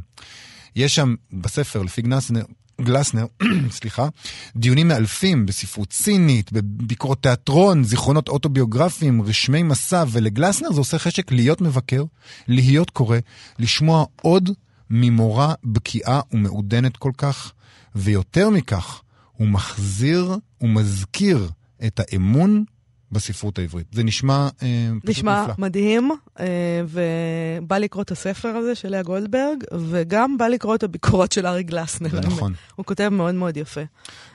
[0.75, 2.43] יש שם בספר, לפי גלסנר,
[2.81, 3.25] גלסנר,
[3.69, 4.07] סליחה,
[4.55, 11.61] דיונים מאלפים בספרות סינית, בביקורות תיאטרון, זיכרונות אוטוביוגרפיים, רשמי מסע, ולגלסנר זה עושה חשק להיות
[11.61, 12.03] מבקר,
[12.47, 13.17] להיות קורא,
[13.59, 14.49] לשמוע עוד
[14.89, 17.53] ממורה בקיאה ומעודנת כל כך,
[17.95, 19.01] ויותר מכך,
[19.33, 21.49] הוא מחזיר ומזכיר
[21.85, 22.63] את האמון
[23.11, 23.87] בספרות העברית.
[23.91, 25.53] זה נשמע אה, פשוט נשמע נפלא.
[25.57, 26.45] מדהים, אה,
[26.87, 31.63] ובא לקרוא את הספר הזה של לאה גולדברג, וגם בא לקרוא את הביקורות של ארי
[31.63, 32.09] גלסנר.
[32.09, 32.19] זה.
[32.19, 32.53] נכון.
[32.75, 33.81] הוא כותב מאוד מאוד יפה.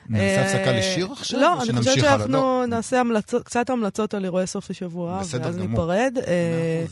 [0.09, 1.39] נעשה אה, הפסקה לשיר עכשיו?
[1.39, 2.09] לא, אני חושבת הלאה?
[2.09, 2.63] שאנחנו לא.
[2.67, 5.69] נעשה המלצות, קצת המלצות על אירועי סוף השבוע, בסדר ואז גמור.
[5.69, 6.17] ניפרד.
[6.27, 6.85] אה.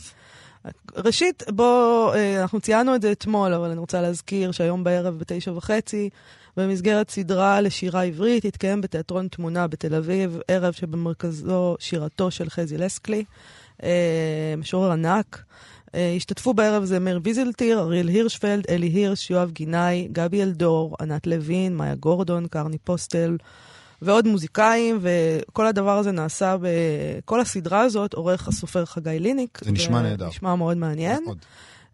[0.96, 5.52] ראשית, בוא, אה, אנחנו ציינו את זה אתמול, אבל אני רוצה להזכיר שהיום בערב בתשע
[5.52, 6.10] וחצי,
[6.56, 13.24] במסגרת סדרה לשירה עברית, התקיים בתיאטרון תמונה בתל אביב, ערב שבמרכזו שירתו של חזי לסקלי,
[13.82, 15.42] אה, משורר ענק.
[15.94, 21.26] אה, השתתפו בערב זה מאיר ויזלטיר, אריאל הירשפלד, אלי הירש, יואב גינאי, גבי אלדור, ענת
[21.26, 23.36] לוין, מאיה גורדון, קרני פוסטל.
[24.02, 26.66] ועוד מוזיקאים, וכל הדבר הזה נעשה, ב...
[27.24, 29.58] כל הסדרה הזאת עורך הסופר חגי ליניק.
[29.64, 30.28] זה נשמע נהדר.
[30.28, 31.24] נשמע מאוד מעניין.
[31.24, 31.38] מאוד.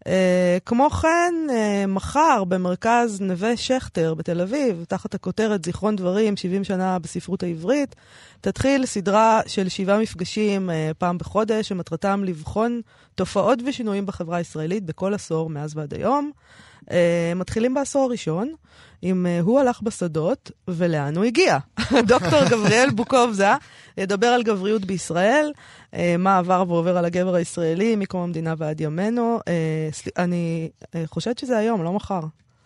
[0.07, 6.63] אה, כמו כן, אה, מחר במרכז נווה שכטר בתל אביב, תחת הכותרת זיכרון דברים, 70
[6.63, 7.95] שנה בספרות העברית,
[8.41, 12.81] תתחיל סדרה של שבעה מפגשים אה, פעם בחודש, שמטרתם לבחון
[13.15, 16.31] תופעות ושינויים בחברה הישראלית בכל עשור מאז ועד היום.
[16.91, 16.97] אה,
[17.35, 18.53] מתחילים בעשור הראשון,
[19.01, 21.57] עם אה, הוא הלך בשדות ולאן הוא הגיע.
[22.07, 23.47] דוקטור גבריאל בוקובזה
[23.97, 25.51] ידבר על גבריות בישראל,
[25.93, 29.39] אה, מה עבר ועובר על הגבר הישראלי מקום המדינה ועד ימינו.
[29.91, 32.21] סל- אני אה, חושבת שזה היום, לא מחר.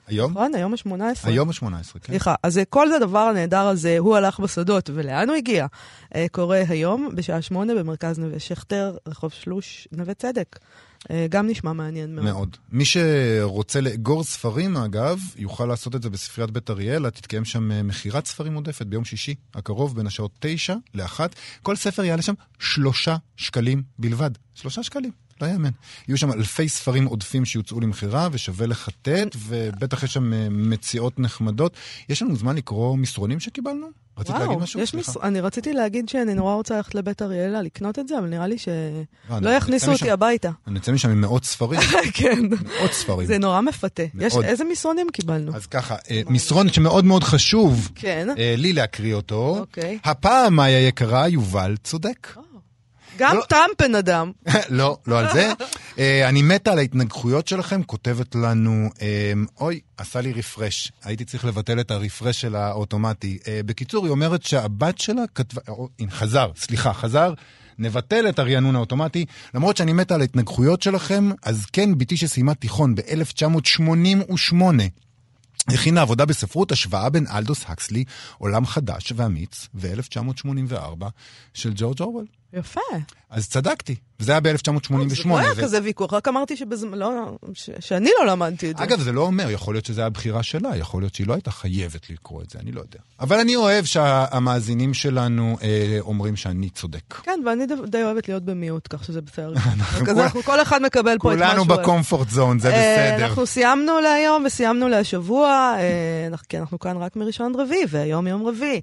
[0.07, 0.31] היום?
[0.31, 0.55] נכון?
[0.55, 1.01] היום ה-18.
[1.23, 1.99] היום ה-18, כן.
[2.07, 5.65] סליחה, אז אה, כל זה הדבר הנהדר הזה, הוא הלך בשדות, ולאן הוא הגיע?
[6.15, 10.59] אה, קורה היום, בשעה שמונה, במרכז נווה שכטר, רחוב שלוש, נווה צדק.
[11.11, 12.25] אה, גם נשמע מעניין מאוד.
[12.25, 12.57] מאוד.
[12.71, 18.25] מי שרוצה לאגור ספרים, אגב, יוכל לעשות את זה בספריית בית אריאלה, תתקיים שם מכירת
[18.25, 21.35] ספרים עודפת ביום שישי הקרוב, בין השעות תשע לאחת.
[21.61, 24.31] כל ספר יעלה שם שלושה שקלים בלבד.
[24.53, 25.11] שלושה שקלים.
[25.41, 25.69] לא יאמן.
[26.07, 31.73] יהיו שם אלפי ספרים עודפים שיוצאו למכירה, ושווה לחטט, ובטח יש שם אה, מציאות נחמדות.
[32.09, 33.87] יש לנו זמן לקרוא מסרונים שקיבלנו?
[34.17, 34.79] רצית להגיד משהו?
[34.79, 34.93] יש.
[34.95, 35.17] מס...
[35.17, 38.57] אני רציתי להגיד שאני נורא רוצה ללכת לבית אריאלה לקנות את זה, אבל נראה לי
[38.57, 38.73] שלא
[39.29, 40.49] לא, אני- יכניסו אותי משם- הביתה.
[40.67, 41.79] אני יוצא משם עם מאות ספרים,
[42.13, 42.39] כן.
[42.79, 43.27] מאות ספרים.
[43.27, 44.03] זה נורא מפתה.
[44.19, 44.33] יש.
[44.43, 45.55] איזה מסרונים קיבלנו?
[45.55, 48.27] אז ככה, אה, מסרון שמאוד מאוד חשוב כן.
[48.37, 49.57] אה, לי להקריא אותו.
[49.59, 49.97] אוקיי.
[50.03, 52.27] הפעם, מאיה יקרה, יובל צודק.
[53.17, 53.43] גם לא.
[53.49, 54.31] טראמפ בן אדם.
[54.69, 55.53] לא, לא על זה.
[55.99, 60.91] אה, אני מתה על ההתנגחויות שלכם, כותבת לנו, אה, אוי, עשה לי רפרש.
[61.03, 63.37] הייתי צריך לבטל את הרפרש של האוטומטי.
[63.47, 65.61] אה, בקיצור, היא אומרת שהבת שלה כתבה,
[66.09, 67.33] חזר, סליחה, חזר.
[67.77, 69.25] נבטל את הרענון האוטומטי.
[69.53, 74.55] למרות שאני מתה על ההתנגחויות שלכם, אז כן, בתי שסיימה תיכון ב-1988,
[75.67, 78.03] הכינה עבודה בספרות השוואה בין אלדוס הקסלי,
[78.37, 81.05] עולם חדש ואמיץ, ו-1984
[81.53, 82.25] של ג'ורג' אורוול.
[82.53, 82.81] יפה.
[83.29, 84.93] אז צדקתי, וזה היה ב-1988.
[85.07, 87.09] זה לא היה כזה ויכוח, רק אמרתי שבזמן, לא,
[87.53, 88.83] ש- שאני לא למדתי את זה.
[88.83, 91.51] אגב, זה לא אומר, יכול להיות שזו הייתה הבחירה שלה, יכול להיות שהיא לא הייתה
[91.51, 92.99] חייבת לקרוא את זה, אני לא יודע.
[93.19, 97.13] אבל אני אוהב שהמאזינים שלנו אה, אומרים שאני צודק.
[97.23, 99.53] כן, ואני די- די אוהבת להיות במיעוט, כך שזה בסדר.
[100.11, 101.81] אז אנחנו כל אחד מקבל פה את מה כולנו שהוא אוהב.
[101.81, 103.25] בקומפורט זון, זה אה, בסדר.
[103.25, 108.47] אנחנו סיימנו להיום וסיימנו להשבוע, אה, כי אנחנו כאן רק מראשון עד רביעי, והיום יום
[108.47, 108.81] רביעי.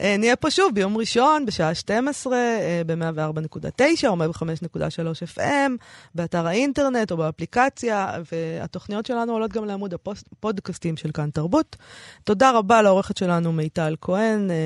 [0.00, 2.36] אה, נהיה פה שוב ביום ראשון, בשעה 12,
[3.14, 4.78] ב-104.9 או 105.3
[5.36, 5.70] FM,
[6.14, 11.76] באתר האינטרנט או באפליקציה, והתוכניות שלנו עולות גם לעמוד הפודקאסטים של כאן תרבות.
[12.24, 14.56] תודה רבה לעורכת שלנו מיטל כהן, אה,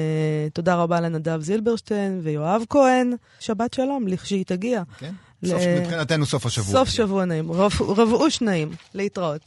[0.52, 3.12] תודה רבה לנדב זילברשטיין ויואב כהן.
[3.40, 4.82] שבת שלום, לכשהיא תגיע.
[4.98, 5.12] כן?
[5.42, 6.72] ל- סוף- מבחינתנו סוף השבוע.
[6.72, 9.40] סוף שבוע נעים, רב- רבעוש נעים, להתראות.